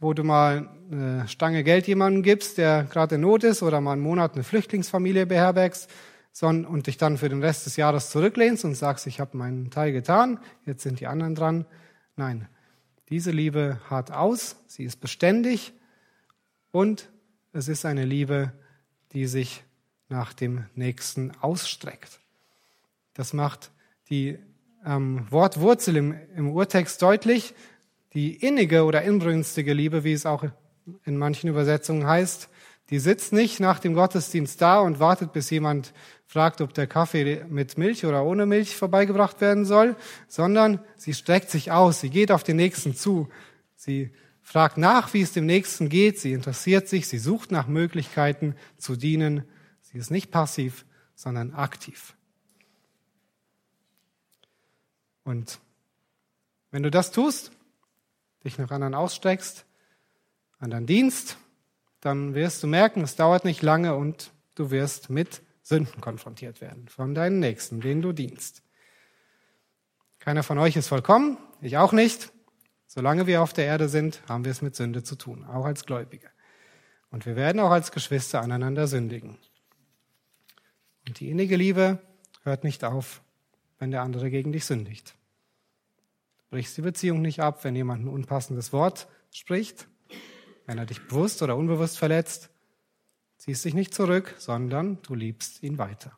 [0.00, 3.92] wo du mal eine Stange Geld jemandem gibst, der gerade in Not ist, oder mal
[3.92, 5.88] einen Monat eine Flüchtlingsfamilie beherbergst,
[6.34, 9.70] sondern, und dich dann für den Rest des Jahres zurücklehnst und sagst, ich habe meinen
[9.70, 11.64] Teil getan, jetzt sind die anderen dran.
[12.16, 12.48] Nein,
[13.08, 15.72] diese Liebe hart aus, sie ist beständig
[16.72, 17.08] und
[17.52, 18.52] es ist eine Liebe,
[19.12, 19.62] die sich
[20.08, 22.18] nach dem Nächsten ausstreckt.
[23.14, 23.70] Das macht
[24.10, 24.36] die
[24.84, 27.54] ähm, Wortwurzel im, im Urtext deutlich.
[28.12, 30.44] Die innige oder inbrünstige Liebe, wie es auch
[31.04, 32.48] in manchen Übersetzungen heißt,
[32.90, 35.92] die sitzt nicht nach dem Gottesdienst da und wartet, bis jemand
[36.26, 39.96] fragt, ob der Kaffee mit Milch oder ohne Milch vorbeigebracht werden soll,
[40.28, 43.28] sondern sie streckt sich aus, sie geht auf den Nächsten zu,
[43.76, 48.54] sie fragt nach, wie es dem Nächsten geht, sie interessiert sich, sie sucht nach Möglichkeiten
[48.76, 49.44] zu dienen.
[49.80, 50.84] Sie ist nicht passiv,
[51.14, 52.14] sondern aktiv.
[55.24, 55.60] Und
[56.70, 57.52] wenn du das tust,
[58.44, 59.64] dich nach anderen ausstreckst,
[60.58, 61.38] anderen Dienst,
[62.00, 66.88] dann wirst du merken, es dauert nicht lange und du wirst mit Sünden konfrontiert werden
[66.88, 68.62] von deinen Nächsten, denen du dienst.
[70.18, 72.32] Keiner von euch ist vollkommen, ich auch nicht.
[72.86, 75.86] Solange wir auf der Erde sind, haben wir es mit Sünde zu tun, auch als
[75.86, 76.30] Gläubige.
[77.10, 79.38] Und wir werden auch als Geschwister aneinander sündigen.
[81.08, 81.98] Und die innige Liebe
[82.42, 83.22] hört nicht auf,
[83.78, 85.16] wenn der andere gegen dich sündigt.
[86.38, 89.88] Du brichst die Beziehung nicht ab, wenn jemand ein unpassendes Wort spricht,
[90.66, 92.50] wenn er dich bewusst oder unbewusst verletzt.
[93.44, 96.16] Ziehst dich nicht zurück, sondern du liebst ihn weiter.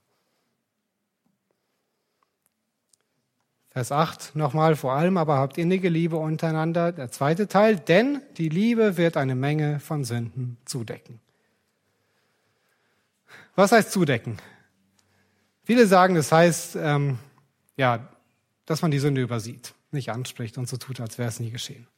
[3.71, 6.93] Vers 8 nochmal, vor allem aber habt innige Liebe untereinander.
[6.93, 11.19] Der zweite Teil, denn die Liebe wird eine Menge von Sünden zudecken.
[13.57, 14.39] Was heißt zudecken?
[15.65, 17.19] Viele sagen, das heißt, ähm,
[17.77, 18.09] ja,
[18.67, 21.89] dass man die Sünde übersieht, nicht anspricht und so tut, als wäre es nie geschehen.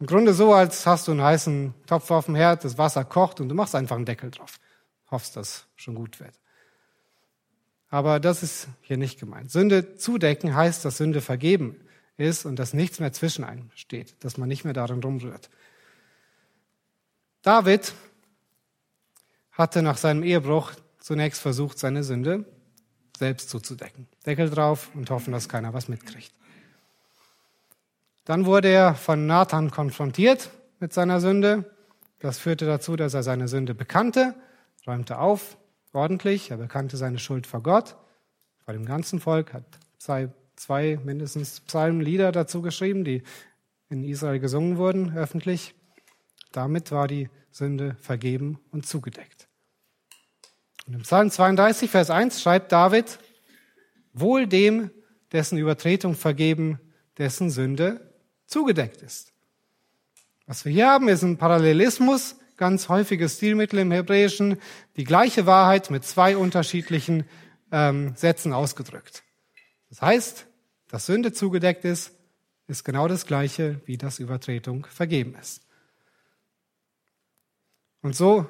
[0.00, 3.38] Im Grunde so, als hast du einen heißen Topf auf dem Herd, das Wasser kocht
[3.38, 4.58] und du machst einfach einen Deckel drauf.
[5.10, 6.34] Hoffst, dass schon gut wird.
[7.90, 9.50] Aber das ist hier nicht gemeint.
[9.50, 11.76] Sünde zudecken heißt, dass Sünde vergeben
[12.16, 15.50] ist und dass nichts mehr zwischen einem steht, dass man nicht mehr darin rumrührt.
[17.42, 17.92] David
[19.52, 22.46] hatte nach seinem Ehebruch zunächst versucht, seine Sünde
[23.18, 24.06] selbst zuzudecken.
[24.24, 26.32] Deckel drauf und hoffen, dass keiner was mitkriegt.
[28.24, 31.64] Dann wurde er von Nathan konfrontiert mit seiner Sünde.
[32.18, 34.34] Das führte dazu, dass er seine Sünde bekannte,
[34.86, 35.56] räumte auf,
[35.92, 36.50] ordentlich.
[36.50, 37.96] Er bekannte seine Schuld vor Gott,
[38.64, 39.64] vor dem ganzen Volk, hat
[39.98, 43.22] zwei, zwei mindestens Psalmenlieder dazu geschrieben, die
[43.88, 45.74] in Israel gesungen wurden, öffentlich.
[46.52, 49.48] Damit war die Sünde vergeben und zugedeckt.
[50.86, 53.18] Und im Psalm 32, Vers 1 schreibt David,
[54.12, 54.90] wohl dem,
[55.32, 56.80] dessen Übertretung vergeben,
[57.18, 58.09] dessen Sünde
[58.50, 59.32] zugedeckt ist.
[60.46, 64.60] Was wir hier haben, ist ein Parallelismus ganz häufiges Stilmittel im Hebräischen,
[64.96, 67.24] die gleiche Wahrheit mit zwei unterschiedlichen
[67.72, 69.22] ähm, Sätzen ausgedrückt.
[69.88, 70.46] Das heißt,
[70.88, 72.12] dass Sünde zugedeckt ist,
[72.68, 75.62] ist genau das gleiche, wie das Übertretung vergeben ist.
[78.02, 78.46] Und so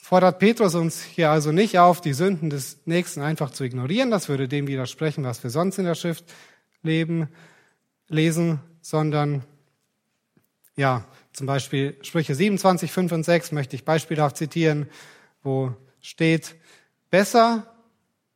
[0.00, 4.10] fordert Petrus uns hier also nicht auf, die Sünden des Nächsten einfach zu ignorieren.
[4.10, 6.24] Das würde dem widersprechen, was wir sonst in der Schrift
[6.82, 7.28] leben,
[8.08, 9.44] lesen, sondern
[10.76, 14.88] ja, zum Beispiel Sprüche 27, 5 und 6 möchte ich beispielhaft zitieren,
[15.42, 16.56] wo steht,
[17.10, 17.74] besser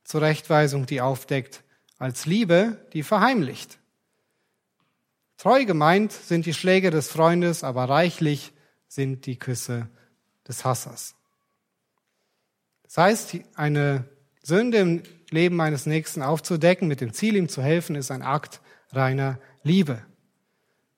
[0.03, 1.63] Zurechtweisung, die aufdeckt,
[1.97, 3.77] als Liebe, die verheimlicht.
[5.37, 8.53] Treu gemeint sind die Schläge des Freundes, aber reichlich
[8.87, 9.87] sind die Küsse
[10.47, 11.15] des Hassers.
[12.83, 14.05] Das heißt, eine
[14.43, 18.61] Sünde im Leben eines Nächsten aufzudecken, mit dem Ziel, ihm zu helfen, ist ein Akt
[18.91, 20.01] reiner Liebe.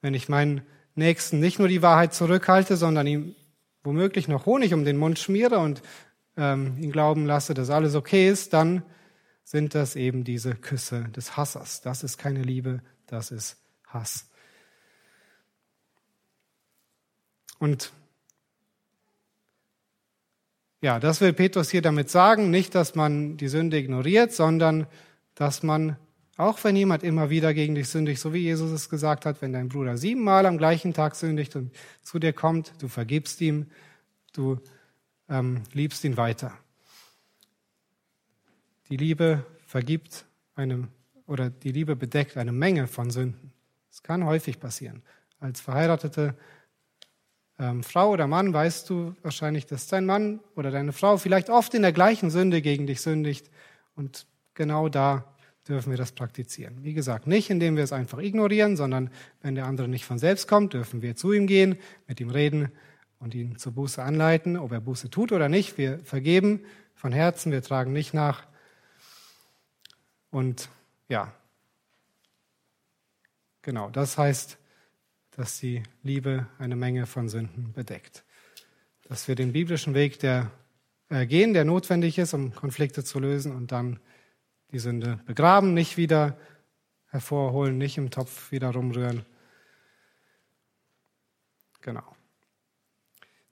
[0.02, 0.62] Wenn ich meinen
[0.96, 3.36] Nächsten nicht nur die Wahrheit zurückhalte, sondern ihm
[3.84, 5.82] womöglich noch Honig um den Mund schmiere und
[6.38, 8.84] ähm, ihn glauben lasse, dass alles okay ist, dann
[9.44, 11.82] sind das eben diese Küsse des Hassers.
[11.82, 13.58] Das ist keine Liebe, das ist
[13.88, 14.30] Hass.
[17.60, 17.92] Und
[20.82, 24.88] ja, das will Petrus hier damit sagen, nicht, dass man die Sünde ignoriert, sondern
[25.36, 25.98] dass man
[26.36, 29.54] Auch wenn jemand immer wieder gegen dich sündigt, so wie Jesus es gesagt hat, wenn
[29.54, 31.72] dein Bruder siebenmal am gleichen Tag sündigt und
[32.02, 33.68] zu dir kommt, du vergibst ihm,
[34.34, 34.60] du
[35.30, 36.58] ähm, liebst ihn weiter.
[38.90, 40.26] Die Liebe vergibt
[40.56, 40.88] einem
[41.28, 43.54] oder die Liebe bedeckt eine Menge von Sünden.
[43.92, 45.04] Es kann häufig passieren.
[45.40, 46.36] Als verheiratete
[47.60, 51.74] ähm, Frau oder Mann weißt du wahrscheinlich, dass dein Mann oder deine Frau vielleicht oft
[51.76, 53.52] in der gleichen Sünde gegen dich sündigt
[53.96, 54.26] und
[54.56, 55.33] genau da
[55.68, 56.84] dürfen wir das praktizieren.
[56.84, 59.10] Wie gesagt, nicht indem wir es einfach ignorieren, sondern
[59.42, 62.72] wenn der andere nicht von selbst kommt, dürfen wir zu ihm gehen, mit ihm reden
[63.20, 65.78] und ihn zur Buße anleiten, ob er Buße tut oder nicht.
[65.78, 68.46] Wir vergeben von Herzen, wir tragen nicht nach.
[70.30, 70.68] Und
[71.08, 71.34] ja,
[73.62, 74.58] genau, das heißt,
[75.32, 78.24] dass die Liebe eine Menge von Sünden bedeckt.
[79.04, 80.52] Dass wir den biblischen Weg der,
[81.10, 84.00] äh, gehen, der notwendig ist, um Konflikte zu lösen und dann
[84.74, 86.36] die Sünde begraben, nicht wieder
[87.06, 89.24] hervorholen, nicht im Topf wieder rumrühren.
[91.82, 92.04] Genau.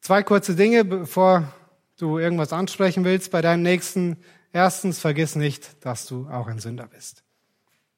[0.02, 1.54] Zwei kurze Dinge, bevor
[1.98, 4.18] du irgendwas ansprechen willst bei deinem Nächsten.
[4.52, 7.24] Erstens, vergiss nicht, dass du auch ein Sünder bist.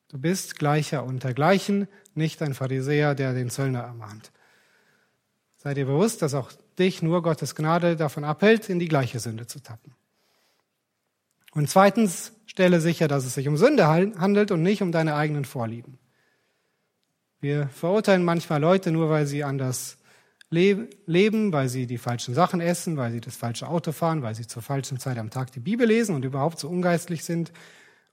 [0.09, 4.32] Du bist Gleicher unter Gleichen, nicht ein Pharisäer, der den Zöllner ermahnt.
[5.57, 9.47] Sei dir bewusst, dass auch dich nur Gottes Gnade davon abhält, in die gleiche Sünde
[9.47, 9.95] zu tappen.
[11.53, 15.43] Und zweitens, stelle sicher, dass es sich um Sünde handelt und nicht um deine eigenen
[15.43, 15.97] Vorlieben.
[17.41, 19.97] Wir verurteilen manchmal Leute nur, weil sie anders
[20.51, 24.45] leben, weil sie die falschen Sachen essen, weil sie das falsche Auto fahren, weil sie
[24.45, 27.51] zur falschen Zeit am Tag die Bibel lesen und überhaupt so ungeistlich sind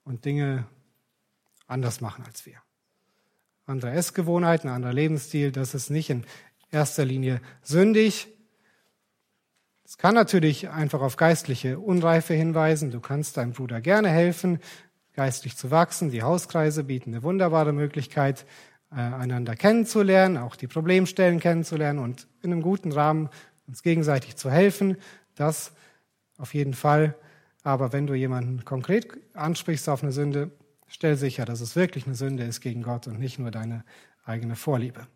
[0.05, 0.66] und Dinge
[1.66, 2.57] anders machen als wir.
[3.66, 6.24] Andere Essgewohnheiten, anderer Lebensstil, das ist nicht in
[6.70, 8.26] erster Linie sündig,
[9.91, 12.93] es kann natürlich einfach auf geistliche Unreife hinweisen.
[12.93, 14.61] Du kannst deinem Bruder gerne helfen,
[15.14, 16.12] geistlich zu wachsen.
[16.12, 18.47] Die Hauskreise bieten eine wunderbare Möglichkeit,
[18.93, 23.30] äh, einander kennenzulernen, auch die Problemstellen kennenzulernen und in einem guten Rahmen
[23.66, 24.97] uns gegenseitig zu helfen.
[25.34, 25.72] Das
[26.38, 27.16] auf jeden Fall.
[27.64, 30.53] Aber wenn du jemanden konkret ansprichst auf eine Sünde,
[30.86, 33.82] stell sicher, dass es wirklich eine Sünde ist gegen Gott und nicht nur deine
[34.24, 35.09] eigene Vorliebe.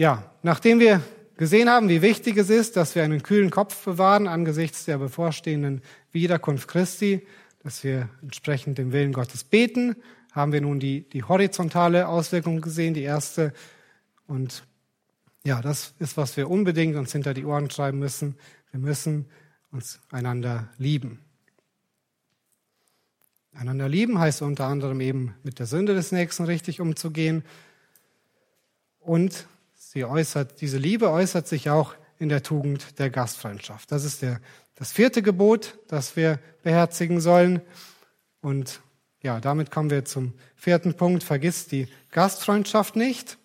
[0.00, 1.02] Ja, nachdem wir
[1.36, 5.82] gesehen haben, wie wichtig es ist, dass wir einen kühlen Kopf bewahren angesichts der bevorstehenden
[6.12, 7.26] Wiederkunft Christi,
[7.64, 9.96] dass wir entsprechend dem Willen Gottes beten,
[10.30, 13.52] haben wir nun die, die horizontale Auswirkung gesehen, die erste.
[14.28, 14.62] Und
[15.42, 18.36] ja, das ist, was wir unbedingt uns hinter die Ohren schreiben müssen.
[18.70, 19.26] Wir müssen
[19.72, 21.18] uns einander lieben.
[23.52, 27.42] Einander lieben heißt unter anderem eben mit der Sünde des Nächsten richtig umzugehen
[29.00, 29.48] und
[29.98, 33.90] Sie äußert, diese Liebe äußert sich auch in der Tugend der Gastfreundschaft.
[33.90, 34.40] Das ist der,
[34.76, 37.62] das vierte Gebot, das wir beherzigen sollen.
[38.40, 38.80] Und
[39.22, 41.24] ja, damit kommen wir zum vierten Punkt.
[41.24, 43.38] Vergiss die Gastfreundschaft nicht.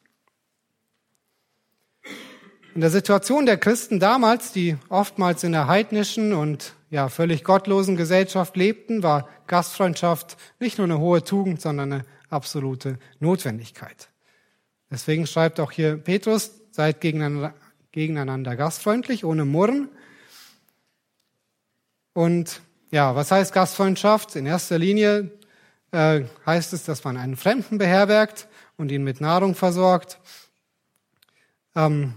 [2.76, 7.98] In der Situation der Christen damals, die oftmals in der heidnischen und ja, völlig gottlosen
[7.98, 14.13] Gesellschaft lebten, war Gastfreundschaft nicht nur eine hohe Tugend, sondern eine absolute Notwendigkeit.
[14.94, 17.56] Deswegen schreibt auch hier Petrus, seid gegeneinander,
[17.92, 19.90] gegeneinander gastfreundlich, ohne Murren.
[22.14, 24.36] Und ja, was heißt Gastfreundschaft?
[24.36, 25.32] In erster Linie
[25.92, 30.20] äh, heißt es, dass man einen Fremden beherbergt und ihn mit Nahrung versorgt.
[31.76, 32.14] Ähm,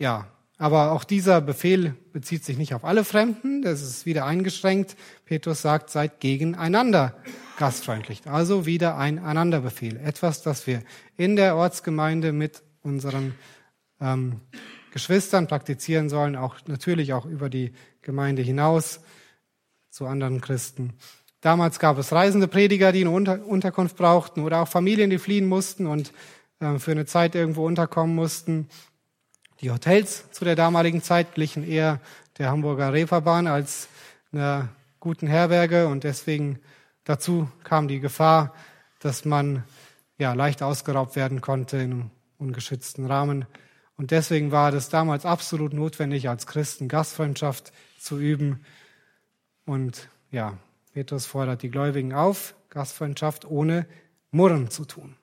[0.00, 0.26] ja,
[0.58, 4.96] aber auch dieser Befehl bezieht sich nicht auf alle Fremden, das ist wieder eingeschränkt.
[5.26, 7.14] Petrus sagt, seid gegeneinander
[7.62, 8.22] gastfreundlich.
[8.26, 9.96] Also wieder ein Aneinanderbefehl.
[9.96, 10.82] Etwas, das wir
[11.16, 13.36] in der Ortsgemeinde mit unseren
[14.00, 14.40] ähm,
[14.90, 18.98] Geschwistern praktizieren sollen, auch natürlich auch über die Gemeinde hinaus
[19.90, 20.94] zu anderen Christen.
[21.40, 25.46] Damals gab es reisende Prediger, die eine Unter Unterkunft brauchten oder auch Familien, die fliehen
[25.46, 26.12] mussten und
[26.58, 28.66] äh, für eine Zeit irgendwo unterkommen mussten.
[29.60, 32.00] Die Hotels zu der damaligen Zeit glichen eher
[32.38, 33.86] der Hamburger Reeperbahn als
[34.32, 36.58] einer guten Herberge und deswegen
[37.04, 38.54] Dazu kam die Gefahr,
[39.00, 39.64] dass man
[40.18, 43.46] ja leicht ausgeraubt werden konnte in einem ungeschützten Rahmen.
[43.96, 48.64] Und deswegen war das damals absolut notwendig, als Christen Gastfreundschaft zu üben.
[49.64, 50.58] Und ja,
[50.92, 53.86] Petrus fordert die Gläubigen auf, Gastfreundschaft ohne
[54.30, 55.16] Murren zu tun.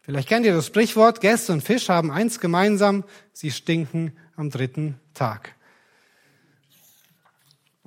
[0.00, 4.98] Vielleicht kennt ihr das Sprichwort, Gäste und Fisch haben eins gemeinsam, sie stinken am dritten
[5.12, 5.54] Tag.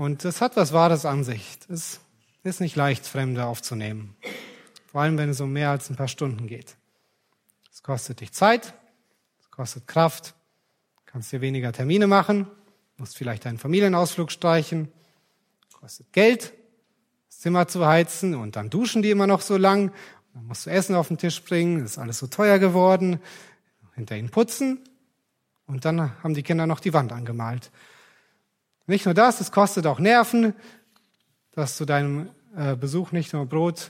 [0.02, 1.60] Und es hat was Wahres an sich.
[1.70, 2.00] Es
[2.42, 4.16] ist nicht leicht, Fremde aufzunehmen.
[4.88, 6.76] Vor allem, wenn es um mehr als ein paar Stunden geht.
[7.72, 8.74] Es kostet dich Zeit,
[9.40, 10.34] es kostet Kraft,
[11.06, 12.48] kannst dir weniger Termine machen,
[12.98, 14.92] musst vielleicht einen Familienausflug streichen,
[15.80, 16.52] kostet Geld,
[17.28, 19.94] das Zimmer zu heizen und dann duschen die immer noch so lang.
[20.34, 23.20] Dann musst du Essen auf den Tisch bringen, ist alles so teuer geworden.
[23.94, 24.80] Hinter ihnen putzen
[25.68, 27.70] und dann haben die Kinder noch die Wand angemalt.
[28.92, 30.54] Nicht nur das, es kostet auch Nerven,
[31.54, 33.90] dass du deinem äh, Besuch nicht nur Brot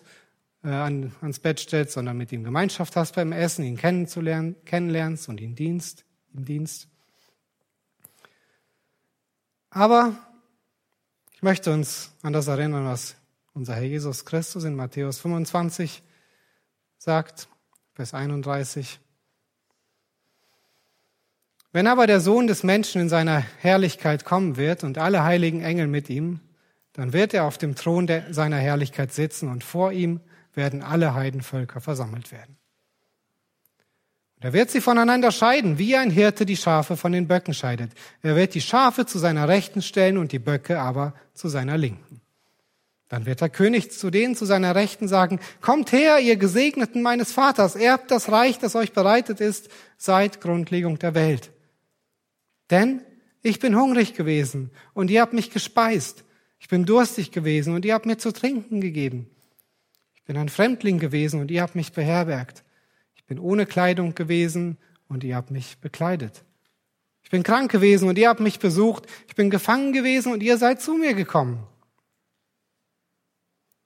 [0.64, 5.28] äh, an, ans Bett stellst, sondern mit ihm Gemeinschaft hast beim Essen, ihn kennenzulernen, kennenlernst
[5.28, 6.88] und ihn Dienst, im Dienst.
[9.72, 10.16] Aber
[11.32, 13.16] ich möchte uns an das erinnern, was
[13.56, 16.04] unser Herr Jesus Christus in Matthäus 25
[17.00, 17.48] sagt,
[17.96, 19.00] Vers 31.
[21.74, 25.88] Wenn aber der Sohn des Menschen in seiner Herrlichkeit kommen wird und alle heiligen Engel
[25.88, 26.42] mit ihm,
[26.94, 30.20] dann wird er auf dem Thron der, seiner Herrlichkeit sitzen und vor ihm
[30.54, 32.58] werden alle Heidenvölker versammelt werden.
[34.36, 37.92] Und er wird sie voneinander scheiden, wie ein Hirte die Schafe von den Böcken scheidet.
[38.22, 42.20] Er wird die Schafe zu seiner Rechten stellen und die Böcke aber zu seiner Linken.
[43.08, 47.32] Dann wird der König zu denen zu seiner Rechten sagen, kommt her, ihr Gesegneten meines
[47.32, 51.52] Vaters, erbt das Reich, das euch bereitet ist, seit Grundlegung der Welt.
[52.72, 53.02] Denn
[53.44, 56.24] ich bin hungrig gewesen und ihr habt mich gespeist.
[56.60, 59.30] Ich bin durstig gewesen und ihr habt mir zu trinken gegeben.
[60.16, 62.64] Ich bin ein Fremdling gewesen und ihr habt mich beherbergt.
[63.16, 66.44] Ich bin ohne Kleidung gewesen und ihr habt mich bekleidet.
[67.24, 69.06] Ich bin krank gewesen und ihr habt mich besucht.
[69.28, 71.66] Ich bin gefangen gewesen und ihr seid zu mir gekommen.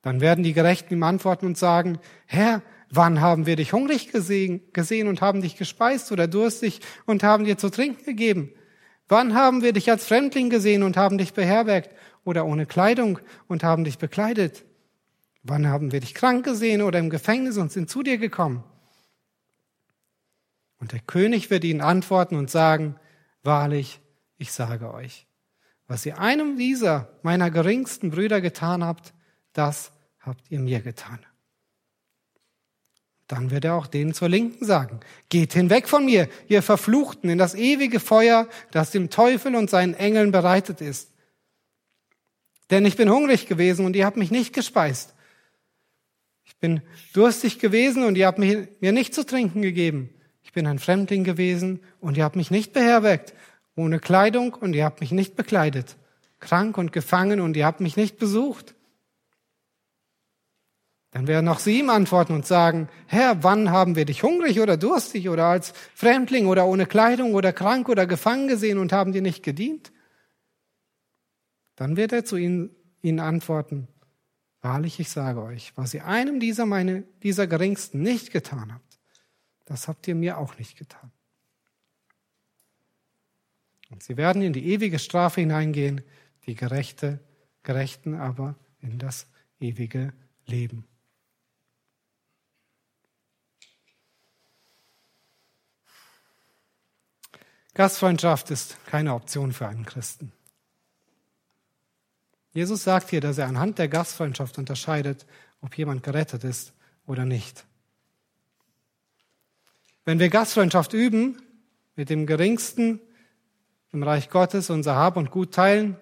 [0.02, 2.62] Dann werden die Gerechten ihm antworten und sagen, Herr,
[2.92, 7.46] wann haben wir dich hungrig gesehen, gesehen und haben dich gespeist oder durstig und haben
[7.46, 8.52] dir zu trinken gegeben?
[9.08, 11.92] Wann haben wir dich als Fremdling gesehen und haben dich beherbergt
[12.24, 14.66] oder ohne Kleidung und haben dich bekleidet?
[15.44, 18.64] Wann haben wir dich krank gesehen oder im Gefängnis und sind zu dir gekommen?
[20.80, 22.96] Und der König wird ihnen antworten und sagen,
[23.44, 24.00] wahrlich,
[24.38, 25.28] ich sage euch,
[25.88, 29.14] was ihr einem dieser meiner geringsten Brüder getan habt,
[29.54, 31.20] das habt ihr mir getan.
[33.28, 35.00] Dann wird er auch denen zur Linken sagen,
[35.30, 39.96] geht hinweg von mir, ihr Verfluchten, in das ewige Feuer, das dem Teufel und seinen
[39.96, 41.10] Engeln bereitet ist.
[42.70, 45.16] Denn ich bin hungrig gewesen und ihr habt mich nicht gespeist.
[46.46, 46.82] Ich bin
[47.14, 50.10] durstig gewesen und ihr habt mir nicht zu trinken gegeben.
[50.44, 53.34] Ich bin ein Fremdling gewesen und ihr habt mich nicht beherbergt.
[53.76, 55.98] Ohne Kleidung und ihr habt mich nicht bekleidet.
[56.40, 58.75] Krank und gefangen und ihr habt mich nicht besucht.
[61.16, 64.76] Dann werden auch sie ihm antworten und sagen, Herr, wann haben wir dich hungrig oder
[64.76, 69.22] durstig oder als Fremdling oder ohne Kleidung oder krank oder gefangen gesehen und haben dir
[69.22, 69.94] nicht gedient?
[71.78, 73.88] Dann wird er zu ihnen, ihnen antworten,
[74.60, 79.00] wahrlich, ich sage euch, was ihr einem dieser meine, dieser Geringsten nicht getan habt,
[79.64, 81.14] das habt ihr mir auch nicht getan.
[83.90, 86.02] Und sie werden in die ewige Strafe hineingehen,
[86.46, 87.22] die Gerechte,
[87.64, 89.28] Gerechten aber in das
[89.62, 90.12] ewige
[90.46, 90.86] Leben.
[97.76, 100.32] Gastfreundschaft ist keine Option für einen Christen.
[102.54, 105.26] Jesus sagt hier, dass er anhand der Gastfreundschaft unterscheidet,
[105.60, 106.72] ob jemand gerettet ist
[107.06, 107.66] oder nicht.
[110.06, 111.42] Wenn wir Gastfreundschaft üben,
[111.98, 113.02] mit dem Geringsten
[113.92, 115.98] im Reich Gottes unser Hab und Gut teilen,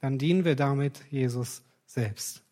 [0.00, 2.42] dann dienen wir damit Jesus selbst.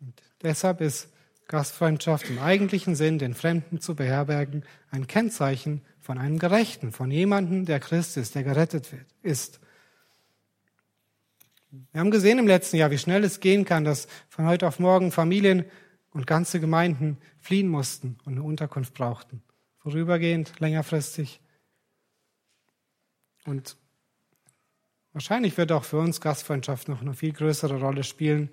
[0.00, 1.08] Und deshalb ist
[1.48, 7.64] Gastfreundschaft im eigentlichen Sinn, den Fremden zu beherbergen, ein Kennzeichen von einem Gerechten, von jemandem,
[7.64, 9.58] der Christ ist, der gerettet wird, ist.
[11.90, 14.78] Wir haben gesehen im letzten Jahr, wie schnell es gehen kann, dass von heute auf
[14.78, 15.64] morgen Familien
[16.12, 19.42] und ganze Gemeinden fliehen mussten und eine Unterkunft brauchten.
[19.78, 21.40] Vorübergehend, längerfristig.
[23.44, 23.76] Und
[25.12, 28.50] wahrscheinlich wird auch für uns Gastfreundschaft noch eine viel größere Rolle spielen,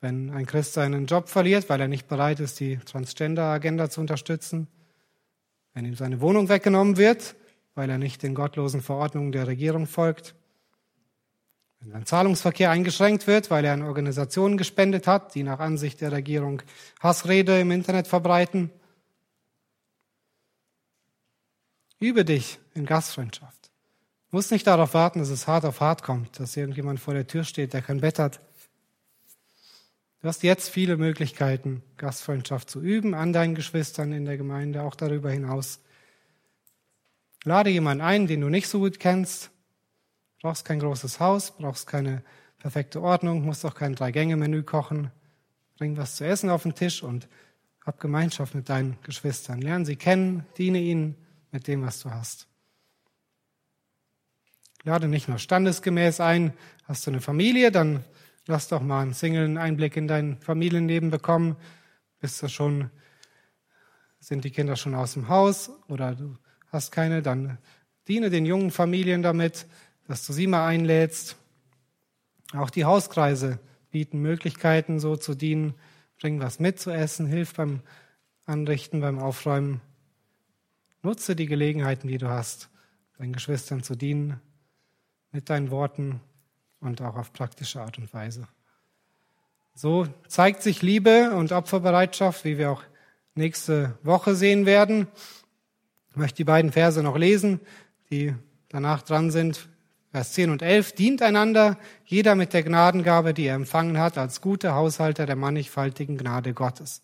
[0.00, 4.68] wenn ein Christ seinen Job verliert, weil er nicht bereit ist, die Transgender-Agenda zu unterstützen,
[5.74, 7.34] wenn ihm seine Wohnung weggenommen wird,
[7.74, 10.34] weil er nicht den gottlosen Verordnungen der Regierung folgt,
[11.80, 16.12] wenn sein Zahlungsverkehr eingeschränkt wird, weil er an Organisationen gespendet hat, die nach Ansicht der
[16.12, 16.62] Regierung
[17.00, 18.70] Hassrede im Internet verbreiten.
[21.98, 23.70] Übe dich in Gastfreundschaft.
[24.30, 27.26] Du musst nicht darauf warten, dass es hart auf hart kommt, dass irgendjemand vor der
[27.26, 28.40] Tür steht, der kein Bett hat.
[30.24, 34.94] Du hast jetzt viele Möglichkeiten, Gastfreundschaft zu üben an deinen Geschwistern in der Gemeinde, auch
[34.94, 35.80] darüber hinaus.
[37.44, 39.50] Lade jemanden ein, den du nicht so gut kennst.
[40.40, 42.22] Brauchst kein großes Haus, brauchst keine
[42.56, 45.10] perfekte Ordnung, musst auch kein Drei-Gänge-Menü kochen.
[45.76, 47.28] Bring was zu essen auf den Tisch und
[47.84, 49.60] hab Gemeinschaft mit deinen Geschwistern.
[49.60, 51.16] Lern sie kennen, diene ihnen
[51.52, 52.46] mit dem, was du hast.
[54.84, 56.54] lade nicht nur standesgemäß ein,
[56.84, 58.02] hast du eine Familie, dann
[58.46, 61.56] lass doch mal einen Single einen Einblick in dein Familienleben bekommen.
[62.20, 62.90] Bist du schon,
[64.20, 66.36] sind die Kinder schon aus dem Haus oder du
[66.68, 67.58] hast keine, dann
[68.08, 69.66] diene den jungen Familien damit,
[70.06, 71.36] dass du sie mal einlädst.
[72.52, 73.58] Auch die Hauskreise
[73.90, 75.74] bieten Möglichkeiten, so zu dienen.
[76.20, 77.80] Bring was mit zu essen, hilf beim
[78.46, 79.80] Anrichten, beim Aufräumen.
[81.02, 82.70] Nutze die Gelegenheiten, die du hast,
[83.18, 84.40] deinen Geschwistern zu dienen,
[85.32, 86.20] mit deinen Worten
[86.84, 88.46] und auch auf praktische Art und Weise.
[89.74, 92.82] So zeigt sich Liebe und Opferbereitschaft, wie wir auch
[93.34, 95.08] nächste Woche sehen werden.
[96.10, 97.60] Ich möchte die beiden Verse noch lesen,
[98.10, 98.34] die
[98.68, 99.68] danach dran sind.
[100.12, 100.92] Vers 10 und 11.
[100.92, 106.16] Dient einander, jeder mit der Gnadengabe, die er empfangen hat, als guter Haushalter der mannigfaltigen
[106.16, 107.02] Gnade Gottes.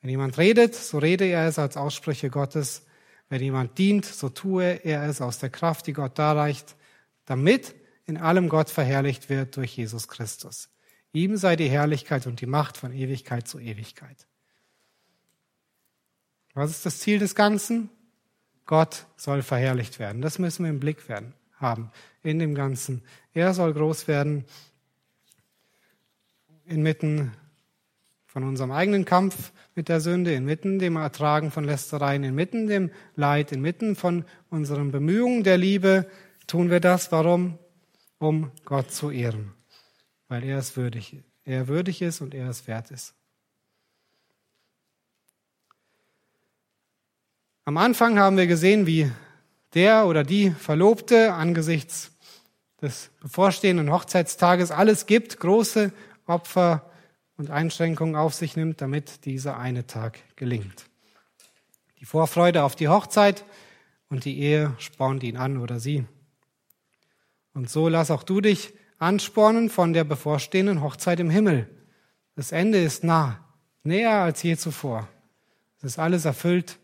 [0.00, 2.86] Wenn jemand redet, so rede er es als Aussprüche Gottes.
[3.28, 6.76] Wenn jemand dient, so tue er es aus der Kraft, die Gott darreicht,
[7.26, 7.74] damit
[8.10, 10.68] in allem Gott verherrlicht wird durch Jesus Christus.
[11.12, 14.26] Ihm sei die Herrlichkeit und die Macht von Ewigkeit zu Ewigkeit.
[16.54, 17.88] Was ist das Ziel des Ganzen?
[18.66, 20.22] Gott soll verherrlicht werden.
[20.22, 21.92] Das müssen wir im Blick werden, haben
[22.24, 23.02] in dem Ganzen.
[23.32, 24.44] Er soll groß werden
[26.64, 27.32] inmitten
[28.26, 33.52] von unserem eigenen Kampf mit der Sünde, inmitten dem Ertragen von Lästereien, inmitten dem Leid,
[33.52, 36.10] inmitten von unseren Bemühungen der Liebe
[36.48, 37.12] tun wir das.
[37.12, 37.58] Warum?
[38.20, 39.54] Um Gott zu ehren,
[40.28, 43.14] weil er es würdig, er würdig ist und er es wert ist.
[47.64, 49.10] Am Anfang haben wir gesehen, wie
[49.72, 52.12] der oder die Verlobte angesichts
[52.82, 55.90] des bevorstehenden Hochzeitstages alles gibt, große
[56.26, 56.90] Opfer
[57.38, 60.84] und Einschränkungen auf sich nimmt, damit dieser eine Tag gelingt.
[62.00, 63.46] Die Vorfreude auf die Hochzeit
[64.10, 66.04] und die Ehe spornt ihn an oder sie.
[67.54, 71.68] Und so lass auch du dich anspornen von der bevorstehenden Hochzeit im Himmel.
[72.36, 73.44] Das Ende ist nah,
[73.82, 75.08] näher als je zuvor.
[75.78, 76.78] Es ist alles erfüllt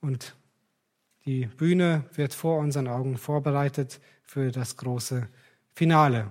[0.00, 0.36] und
[1.24, 5.28] die Bühne wird vor unseren Augen vorbereitet für das große
[5.74, 6.30] Finale.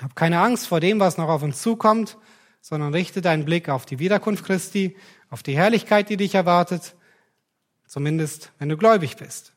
[0.00, 2.18] Hab keine Angst vor dem, was noch auf uns zukommt,
[2.60, 4.96] sondern richte deinen Blick auf die Wiederkunft Christi,
[5.30, 6.96] auf die Herrlichkeit, die dich erwartet,
[7.86, 9.54] zumindest wenn du gläubig bist.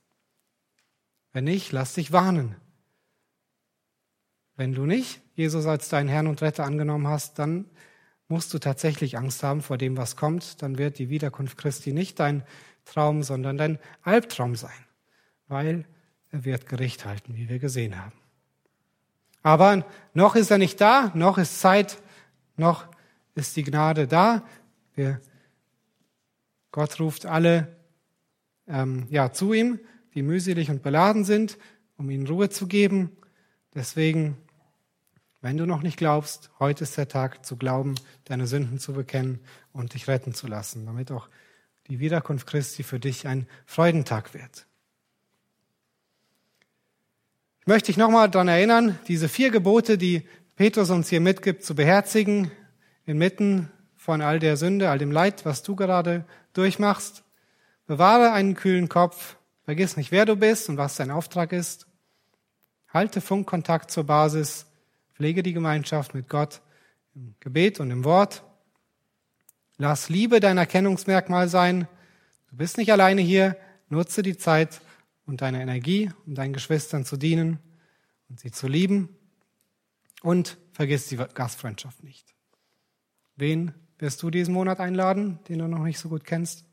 [1.34, 2.56] Wenn nicht, lass dich warnen.
[4.56, 7.66] Wenn du nicht Jesus als deinen Herrn und Retter angenommen hast, dann
[8.28, 10.62] musst du tatsächlich Angst haben vor dem, was kommt.
[10.62, 12.44] Dann wird die Wiederkunft Christi nicht dein
[12.86, 14.72] Traum, sondern dein Albtraum sein,
[15.48, 15.86] weil
[16.32, 18.14] er wird Gericht halten, wie wir gesehen haben.
[19.44, 21.98] Aber noch ist er nicht da, noch ist Zeit,
[22.58, 22.86] noch
[23.36, 24.44] ist die Gnade da.
[24.94, 25.20] Wir,
[26.72, 27.76] Gott ruft alle
[28.68, 29.80] ähm, ja, zu ihm,
[30.14, 31.57] die mühselig und beladen sind,
[31.97, 33.12] um ihnen Ruhe zu geben.
[33.74, 34.38] Deswegen,
[35.41, 37.95] wenn du noch nicht glaubst, heute ist der Tag zu glauben,
[38.26, 39.39] deine Sünden zu bekennen
[39.74, 41.28] und dich retten zu lassen, damit auch
[41.88, 44.66] die Wiederkunft Christi für dich ein Freudentag wird.
[47.62, 51.76] Ich möchte dich nochmal daran erinnern, diese vier Gebote, die Petrus uns hier mitgibt, zu
[51.76, 52.51] beherzigen,
[53.05, 57.24] inmitten von all der Sünde, all dem Leid, was du gerade durchmachst.
[57.86, 61.88] Bewahre einen kühlen Kopf, vergiss nicht, wer du bist und was dein Auftrag ist.
[62.89, 64.66] Halte Funkkontakt zur Basis,
[65.14, 66.62] pflege die Gemeinschaft mit Gott
[67.16, 68.43] im Gebet und im Wort.
[69.78, 71.88] Lass Liebe dein Erkennungsmerkmal sein.
[72.49, 73.57] Du bist nicht alleine hier.
[73.89, 74.82] Nutze die Zeit
[75.26, 77.59] und deine Energie, um deinen Geschwistern zu dienen
[78.30, 79.09] und sie zu lieben.
[80.22, 82.34] Und vergiss die Gastfreundschaft nicht.
[83.36, 86.66] Wen wirst du diesen Monat einladen, den du noch nicht so gut kennst?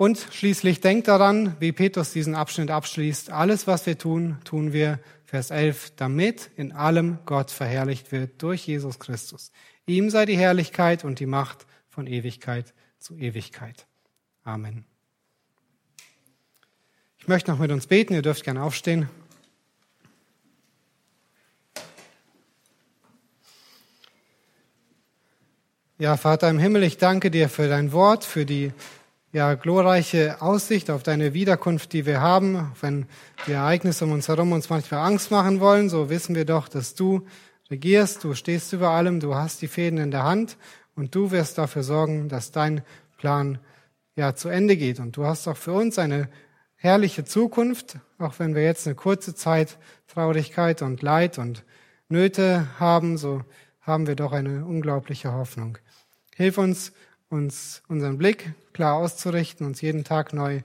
[0.00, 3.28] Und schließlich denk daran, wie Petrus diesen Abschnitt abschließt.
[3.28, 8.66] Alles, was wir tun, tun wir, Vers 11, damit in allem Gott verherrlicht wird durch
[8.66, 9.52] Jesus Christus.
[9.84, 13.86] Ihm sei die Herrlichkeit und die Macht von Ewigkeit zu Ewigkeit.
[14.42, 14.86] Amen.
[17.18, 19.06] Ich möchte noch mit uns beten, ihr dürft gerne aufstehen.
[25.98, 28.72] Ja, Vater im Himmel, ich danke dir für dein Wort, für die
[29.32, 32.72] ja, glorreiche Aussicht auf deine Wiederkunft, die wir haben.
[32.80, 33.06] Wenn
[33.46, 36.94] die Ereignisse um uns herum uns manchmal Angst machen wollen, so wissen wir doch, dass
[36.94, 37.26] du
[37.70, 40.56] regierst, du stehst über allem, du hast die Fäden in der Hand
[40.96, 42.82] und du wirst dafür sorgen, dass dein
[43.18, 43.58] Plan
[44.16, 44.98] ja zu Ende geht.
[44.98, 46.28] Und du hast auch für uns eine
[46.74, 49.78] herrliche Zukunft, auch wenn wir jetzt eine kurze Zeit
[50.08, 51.64] Traurigkeit und Leid und
[52.08, 53.42] Nöte haben, so
[53.80, 55.78] haben wir doch eine unglaubliche Hoffnung.
[56.34, 56.92] Hilf uns,
[57.30, 60.60] uns unseren Blick klar auszurichten, uns jeden Tag neu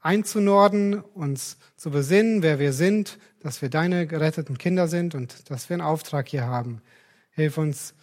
[0.00, 5.68] einzunorden, uns zu besinnen, wer wir sind, dass wir deine geretteten Kinder sind und dass
[5.68, 6.80] wir einen Auftrag hier haben.
[7.32, 7.94] Hilf uns,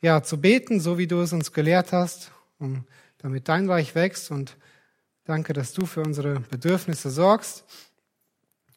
[0.00, 2.84] ja, zu beten, so wie du es uns gelehrt hast, um,
[3.18, 4.56] damit dein Reich wächst und
[5.24, 7.64] danke, dass du für unsere Bedürfnisse sorgst.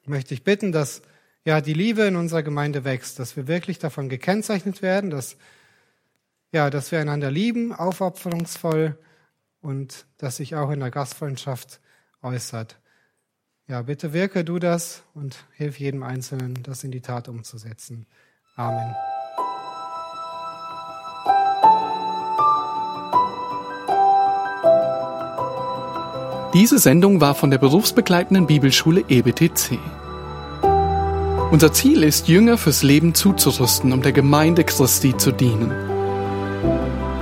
[0.02, 1.04] Ich möchte dich bitten, dass
[1.46, 5.38] ja die Liebe in unserer Gemeinde wächst, dass wir wirklich davon gekennzeichnet werden, dass
[6.52, 8.97] ja, dass wir einander lieben, aufopferungsvoll
[9.62, 11.80] und dass sich auch in der Gastfreundschaft
[12.22, 12.80] äußert.
[13.68, 18.06] Ja, bitte wirke du das und hilf jedem Einzelnen, das in die Tat umzusetzen.
[18.58, 18.93] Amen.
[26.54, 29.80] Diese Sendung war von der berufsbegleitenden Bibelschule EBTC.
[31.49, 35.91] Unser Ziel ist, Jünger fürs Leben zuzurüsten, um der Gemeinde Christi zu dienen.